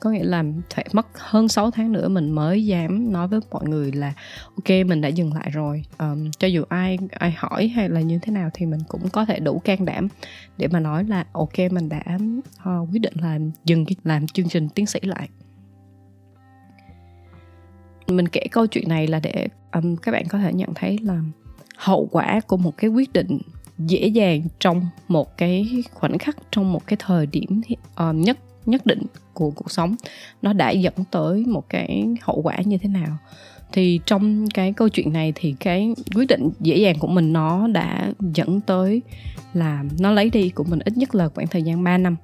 Có 0.00 0.10
nghĩa 0.10 0.24
là 0.24 0.44
phải 0.74 0.86
mất 0.92 1.06
hơn 1.14 1.48
6 1.48 1.70
tháng 1.70 1.92
nữa 1.92 2.08
mình 2.08 2.30
mới 2.30 2.66
dám 2.66 3.12
nói 3.12 3.28
với 3.28 3.40
mọi 3.50 3.64
người 3.64 3.92
là 3.92 4.12
ok 4.56 4.86
mình 4.86 5.00
đã 5.00 5.08
dừng 5.08 5.34
lại 5.34 5.50
rồi. 5.50 5.84
Um, 5.98 6.30
cho 6.38 6.48
dù 6.48 6.64
ai 6.68 6.98
ai 7.10 7.34
hỏi 7.36 7.68
hay 7.68 7.88
là 7.88 8.00
như 8.00 8.18
thế 8.22 8.32
nào 8.32 8.50
thì 8.54 8.66
mình 8.66 8.80
cũng 8.88 9.08
có 9.08 9.24
thể 9.24 9.40
đủ 9.40 9.58
can 9.58 9.84
đảm 9.84 10.08
để 10.56 10.68
mà 10.68 10.80
nói 10.80 11.04
là 11.04 11.26
ok 11.32 11.58
mình 11.70 11.88
đã 11.88 12.02
uh, 12.68 12.88
quyết 12.92 12.98
định 12.98 13.14
là 13.14 13.38
dừng 13.64 13.84
cái 13.84 13.96
làm 14.04 14.26
chương 14.26 14.48
trình 14.48 14.68
tiến 14.68 14.86
sĩ 14.86 15.00
lại. 15.02 15.28
Mình 18.06 18.28
kể 18.28 18.46
câu 18.50 18.66
chuyện 18.66 18.88
này 18.88 19.06
là 19.06 19.20
để 19.20 19.48
um, 19.72 19.96
các 19.96 20.12
bạn 20.12 20.24
có 20.28 20.38
thể 20.38 20.52
nhận 20.52 20.74
thấy 20.74 20.98
là 21.02 21.20
hậu 21.76 22.08
quả 22.10 22.40
của 22.46 22.56
một 22.56 22.76
cái 22.76 22.90
quyết 22.90 23.12
định 23.12 23.38
dễ 23.78 24.06
dàng 24.06 24.42
trong 24.60 24.86
một 25.08 25.36
cái 25.36 25.84
khoảnh 25.92 26.18
khắc 26.18 26.36
trong 26.50 26.72
một 26.72 26.86
cái 26.86 26.96
thời 27.00 27.26
điểm 27.26 27.60
uh, 28.08 28.14
nhất 28.14 28.38
nhất 28.66 28.86
định 28.86 29.02
của 29.34 29.50
cuộc 29.50 29.70
sống. 29.70 29.94
Nó 30.42 30.52
đã 30.52 30.70
dẫn 30.70 30.94
tới 31.10 31.44
một 31.46 31.68
cái 31.68 32.06
hậu 32.22 32.42
quả 32.42 32.56
như 32.64 32.78
thế 32.78 32.88
nào? 32.88 33.18
Thì 33.72 34.00
trong 34.06 34.48
cái 34.54 34.72
câu 34.72 34.88
chuyện 34.88 35.12
này 35.12 35.32
thì 35.34 35.54
cái 35.60 35.94
quyết 36.14 36.28
định 36.28 36.50
dễ 36.60 36.76
dàng 36.76 36.98
của 36.98 37.08
mình 37.08 37.32
nó 37.32 37.68
đã 37.68 38.12
dẫn 38.34 38.60
tới 38.60 39.02
là 39.52 39.84
nó 39.98 40.10
lấy 40.10 40.30
đi 40.30 40.48
của 40.48 40.64
mình 40.64 40.78
ít 40.78 40.96
nhất 40.96 41.14
là 41.14 41.28
khoảng 41.28 41.46
thời 41.46 41.62
gian 41.62 41.84
3 41.84 41.98
năm. 41.98 42.16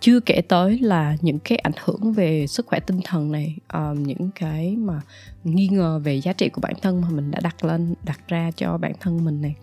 Chưa 0.00 0.20
kể 0.20 0.40
tới 0.48 0.78
là 0.78 1.16
những 1.20 1.38
cái 1.38 1.58
ảnh 1.58 1.72
hưởng 1.84 2.12
về 2.12 2.46
sức 2.46 2.66
khỏe 2.66 2.80
tinh 2.80 3.00
thần 3.04 3.32
này 3.32 3.56
uh, 3.76 3.98
những 3.98 4.30
cái 4.34 4.76
mà 4.76 5.00
nghi 5.44 5.68
ngờ 5.68 6.00
về 6.04 6.20
giá 6.20 6.32
trị 6.32 6.48
của 6.48 6.60
bản 6.60 6.74
thân 6.82 7.00
mà 7.00 7.08
mình 7.10 7.30
đã 7.30 7.40
đặt 7.40 7.64
lên 7.64 7.94
đặt 8.04 8.20
ra 8.28 8.50
cho 8.56 8.78
bản 8.78 8.92
thân 9.00 9.24
mình 9.24 9.42
này 9.42 9.54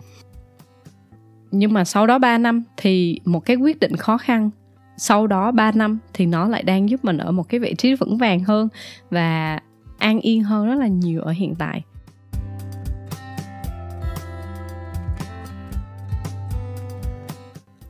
nhưng 1.51 1.73
mà 1.73 1.85
sau 1.85 2.07
đó 2.07 2.19
3 2.19 2.38
năm 2.38 2.63
thì 2.77 3.19
một 3.25 3.39
cái 3.39 3.55
quyết 3.55 3.79
định 3.79 3.95
khó 3.95 4.17
khăn. 4.17 4.49
Sau 4.97 5.27
đó 5.27 5.51
3 5.51 5.71
năm 5.71 5.99
thì 6.13 6.25
nó 6.25 6.47
lại 6.47 6.63
đang 6.63 6.89
giúp 6.89 7.05
mình 7.05 7.17
ở 7.17 7.31
một 7.31 7.49
cái 7.49 7.59
vị 7.59 7.75
trí 7.77 7.95
vững 7.95 8.17
vàng 8.17 8.39
hơn 8.39 8.67
và 9.09 9.59
an 9.97 10.19
yên 10.19 10.43
hơn 10.43 10.67
rất 10.67 10.75
là 10.75 10.88
nhiều 10.88 11.21
ở 11.21 11.31
hiện 11.31 11.55
tại. 11.55 11.83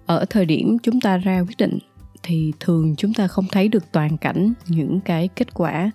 Ở 0.05 0.25
thời 0.29 0.45
điểm 0.45 0.77
chúng 0.83 1.01
ta 1.01 1.17
ra 1.17 1.39
quyết 1.39 1.57
định 1.57 1.79
thì 2.23 2.53
thường 2.59 2.95
chúng 2.95 3.13
ta 3.13 3.27
không 3.27 3.45
thấy 3.51 3.67
được 3.67 3.91
toàn 3.91 4.17
cảnh 4.17 4.53
những 4.67 4.99
cái 4.99 5.27
kết 5.27 5.53
quả 5.53 5.91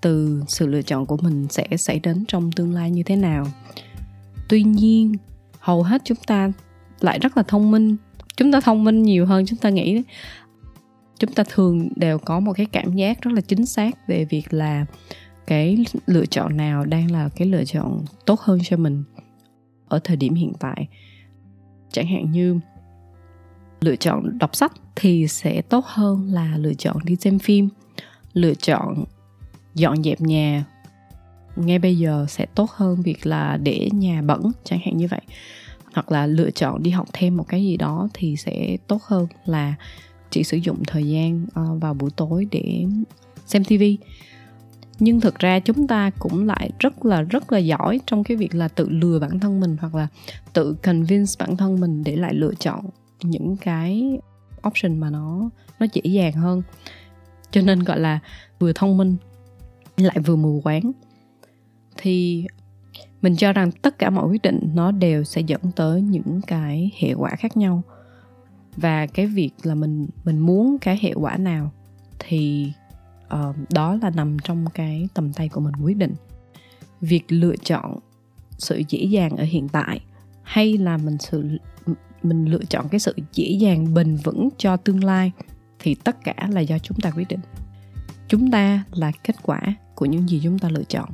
từ 0.00 0.42
sự 0.48 0.66
lựa 0.66 0.82
chọn 0.82 1.06
của 1.06 1.16
mình 1.16 1.46
sẽ 1.50 1.68
xảy 1.76 2.00
đến 2.00 2.24
trong 2.28 2.52
tương 2.52 2.74
lai 2.74 2.90
như 2.90 3.02
thế 3.02 3.16
nào. 3.16 3.46
Tuy 4.48 4.62
nhiên, 4.62 5.14
hầu 5.58 5.82
hết 5.82 6.02
chúng 6.04 6.18
ta 6.26 6.52
lại 7.00 7.18
rất 7.18 7.36
là 7.36 7.42
thông 7.42 7.70
minh. 7.70 7.96
Chúng 8.36 8.52
ta 8.52 8.60
thông 8.60 8.84
minh 8.84 9.02
nhiều 9.02 9.26
hơn 9.26 9.46
chúng 9.46 9.58
ta 9.58 9.70
nghĩ. 9.70 10.02
Chúng 11.18 11.32
ta 11.32 11.44
thường 11.48 11.88
đều 11.96 12.18
có 12.18 12.40
một 12.40 12.52
cái 12.52 12.66
cảm 12.66 12.96
giác 12.96 13.22
rất 13.22 13.32
là 13.34 13.40
chính 13.40 13.66
xác 13.66 14.08
về 14.08 14.24
việc 14.24 14.54
là 14.54 14.86
cái 15.46 15.84
lựa 16.06 16.26
chọn 16.26 16.56
nào 16.56 16.84
đang 16.84 17.10
là 17.10 17.28
cái 17.36 17.48
lựa 17.48 17.64
chọn 17.64 18.04
tốt 18.26 18.40
hơn 18.40 18.58
cho 18.64 18.76
mình 18.76 19.04
ở 19.88 20.00
thời 20.04 20.16
điểm 20.16 20.34
hiện 20.34 20.52
tại. 20.60 20.88
Chẳng 21.92 22.06
hạn 22.06 22.32
như 22.32 22.60
lựa 23.80 23.96
chọn 23.96 24.38
đọc 24.38 24.56
sách 24.56 24.72
thì 24.96 25.28
sẽ 25.28 25.62
tốt 25.62 25.84
hơn 25.86 26.32
là 26.32 26.56
lựa 26.58 26.74
chọn 26.74 26.96
đi 27.04 27.16
xem 27.16 27.38
phim. 27.38 27.68
Lựa 28.32 28.54
chọn 28.54 29.04
dọn 29.74 30.02
dẹp 30.02 30.20
nhà 30.20 30.64
ngay 31.56 31.78
bây 31.78 31.98
giờ 31.98 32.26
sẽ 32.28 32.46
tốt 32.46 32.70
hơn 32.70 33.02
việc 33.02 33.26
là 33.26 33.56
để 33.62 33.88
nhà 33.92 34.22
bẩn, 34.22 34.40
chẳng 34.64 34.78
hạn 34.84 34.96
như 34.96 35.06
vậy 35.10 35.20
hoặc 35.96 36.12
là 36.12 36.26
lựa 36.26 36.50
chọn 36.50 36.82
đi 36.82 36.90
học 36.90 37.08
thêm 37.12 37.36
một 37.36 37.44
cái 37.48 37.62
gì 37.64 37.76
đó 37.76 38.08
thì 38.14 38.36
sẽ 38.36 38.76
tốt 38.86 39.02
hơn 39.02 39.26
là 39.44 39.74
chỉ 40.30 40.44
sử 40.44 40.56
dụng 40.56 40.82
thời 40.86 41.08
gian 41.08 41.46
ờ, 41.54 41.74
vào 41.80 41.94
buổi 41.94 42.10
tối 42.16 42.46
để 42.50 42.84
xem 43.46 43.64
tivi 43.64 43.98
nhưng 44.98 45.20
thực 45.20 45.38
ra 45.38 45.60
chúng 45.60 45.86
ta 45.86 46.10
cũng 46.18 46.46
lại 46.46 46.70
rất 46.78 47.04
là 47.04 47.22
rất 47.22 47.52
là 47.52 47.58
giỏi 47.58 48.00
trong 48.06 48.24
cái 48.24 48.36
việc 48.36 48.54
là 48.54 48.68
tự 48.68 48.88
lừa 48.88 49.18
bản 49.18 49.40
thân 49.40 49.60
mình 49.60 49.76
hoặc 49.80 49.94
là 49.94 50.08
tự 50.52 50.76
convince 50.82 51.32
bản 51.38 51.56
thân 51.56 51.80
mình 51.80 52.04
để 52.04 52.16
lại 52.16 52.34
lựa 52.34 52.54
chọn 52.54 52.84
những 53.22 53.56
cái 53.56 54.18
option 54.68 55.00
mà 55.00 55.10
nó 55.10 55.50
nó 55.78 55.86
dễ 55.92 56.02
dàng 56.04 56.32
hơn. 56.32 56.62
Cho 57.50 57.60
nên 57.60 57.80
gọi 57.80 58.00
là 58.00 58.18
vừa 58.58 58.72
thông 58.72 58.96
minh 58.96 59.16
lại 59.96 60.18
vừa 60.18 60.36
mù 60.36 60.60
quáng. 60.64 60.92
Thì 61.96 62.46
mình 63.26 63.36
cho 63.36 63.52
rằng 63.52 63.70
tất 63.72 63.98
cả 63.98 64.10
mọi 64.10 64.28
quyết 64.28 64.42
định 64.42 64.70
nó 64.74 64.90
đều 64.90 65.24
sẽ 65.24 65.40
dẫn 65.40 65.60
tới 65.76 66.02
những 66.02 66.40
cái 66.46 66.90
hệ 66.98 67.14
quả 67.14 67.30
khác 67.30 67.56
nhau. 67.56 67.82
Và 68.76 69.06
cái 69.06 69.26
việc 69.26 69.50
là 69.62 69.74
mình 69.74 70.06
mình 70.24 70.38
muốn 70.38 70.78
cái 70.80 70.98
hệ 71.02 71.12
quả 71.14 71.36
nào 71.36 71.70
thì 72.18 72.72
uh, 73.34 73.56
đó 73.70 73.98
là 74.02 74.10
nằm 74.10 74.36
trong 74.44 74.64
cái 74.74 75.08
tầm 75.14 75.32
tay 75.32 75.48
của 75.48 75.60
mình 75.60 75.74
quyết 75.82 75.96
định. 75.96 76.14
Việc 77.00 77.24
lựa 77.28 77.56
chọn 77.56 77.98
sự 78.58 78.82
dễ 78.88 79.04
dàng 79.04 79.36
ở 79.36 79.44
hiện 79.44 79.68
tại 79.68 80.00
hay 80.42 80.78
là 80.78 80.96
mình 80.96 81.18
sự 81.18 81.44
mình 82.22 82.44
lựa 82.44 82.64
chọn 82.68 82.88
cái 82.88 83.00
sự 83.00 83.14
dễ 83.32 83.50
dàng 83.50 83.94
bền 83.94 84.16
vững 84.16 84.48
cho 84.58 84.76
tương 84.76 85.04
lai 85.04 85.32
thì 85.78 85.94
tất 85.94 86.24
cả 86.24 86.34
là 86.50 86.60
do 86.60 86.78
chúng 86.78 87.00
ta 87.00 87.10
quyết 87.10 87.28
định. 87.28 87.40
Chúng 88.28 88.50
ta 88.50 88.84
là 88.92 89.12
kết 89.24 89.36
quả 89.42 89.60
của 89.94 90.06
những 90.06 90.28
gì 90.28 90.40
chúng 90.44 90.58
ta 90.58 90.68
lựa 90.68 90.84
chọn. 90.84 91.08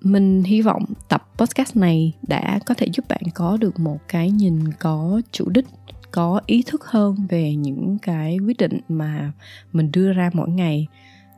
Mình 0.00 0.42
hy 0.42 0.62
vọng 0.62 0.84
tập 1.08 1.28
podcast 1.36 1.76
này 1.76 2.12
đã 2.22 2.58
có 2.66 2.74
thể 2.74 2.86
giúp 2.92 3.08
bạn 3.08 3.22
có 3.34 3.56
được 3.56 3.80
một 3.80 3.98
cái 4.08 4.30
nhìn 4.30 4.72
có 4.72 5.20
chủ 5.32 5.48
đích, 5.48 5.66
có 6.10 6.40
ý 6.46 6.62
thức 6.66 6.84
hơn 6.84 7.16
về 7.28 7.54
những 7.54 7.98
cái 8.02 8.38
quyết 8.46 8.56
định 8.56 8.80
mà 8.88 9.32
mình 9.72 9.90
đưa 9.92 10.12
ra 10.12 10.30
mỗi 10.32 10.48
ngày 10.48 10.86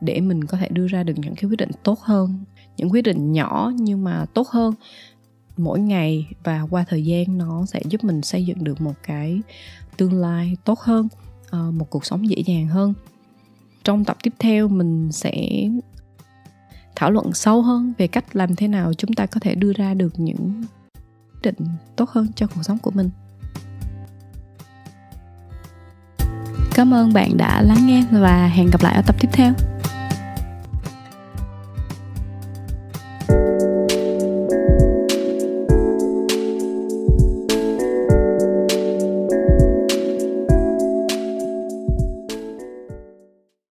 để 0.01 0.21
mình 0.21 0.43
có 0.43 0.57
thể 0.57 0.69
đưa 0.69 0.87
ra 0.87 1.03
được 1.03 1.13
những 1.17 1.35
cái 1.35 1.49
quyết 1.49 1.59
định 1.59 1.71
tốt 1.83 1.99
hơn. 1.99 2.43
Những 2.77 2.89
quyết 2.89 3.01
định 3.01 3.31
nhỏ 3.31 3.71
nhưng 3.75 4.03
mà 4.03 4.25
tốt 4.33 4.47
hơn 4.47 4.73
mỗi 5.57 5.79
ngày 5.79 6.27
và 6.43 6.61
qua 6.69 6.85
thời 6.87 7.05
gian 7.05 7.37
nó 7.37 7.65
sẽ 7.65 7.81
giúp 7.85 8.03
mình 8.03 8.21
xây 8.21 8.45
dựng 8.45 8.63
được 8.63 8.81
một 8.81 8.93
cái 9.03 9.41
tương 9.97 10.13
lai 10.13 10.57
tốt 10.65 10.79
hơn 10.79 11.07
ờ, 11.49 11.71
một 11.71 11.89
cuộc 11.89 12.05
sống 12.05 12.29
dễ 12.29 12.37
dàng 12.45 12.67
hơn. 12.67 12.93
Trong 13.83 14.05
tập 14.05 14.17
tiếp 14.23 14.33
theo, 14.39 14.67
mình 14.67 15.11
sẽ 15.11 15.63
thảo 16.95 17.11
luận 17.11 17.33
sâu 17.33 17.61
hơn 17.61 17.93
về 17.97 18.07
cách 18.07 18.35
làm 18.35 18.55
thế 18.55 18.67
nào 18.67 18.93
chúng 18.93 19.13
ta 19.13 19.25
có 19.25 19.39
thể 19.39 19.55
đưa 19.55 19.73
ra 19.73 19.93
được 19.93 20.19
những 20.19 20.63
định 21.43 21.55
tốt 21.95 22.09
hơn 22.09 22.27
cho 22.35 22.47
cuộc 22.47 22.63
sống 22.63 22.77
của 22.77 22.91
mình. 22.91 23.09
Cảm 26.73 26.93
ơn 26.93 27.13
bạn 27.13 27.37
đã 27.37 27.61
lắng 27.61 27.85
nghe 27.85 28.05
và 28.11 28.47
hẹn 28.47 28.69
gặp 28.71 28.81
lại 28.83 28.95
ở 28.95 29.01
tập 29.07 29.15
tiếp 29.19 29.29
theo. 29.31 29.53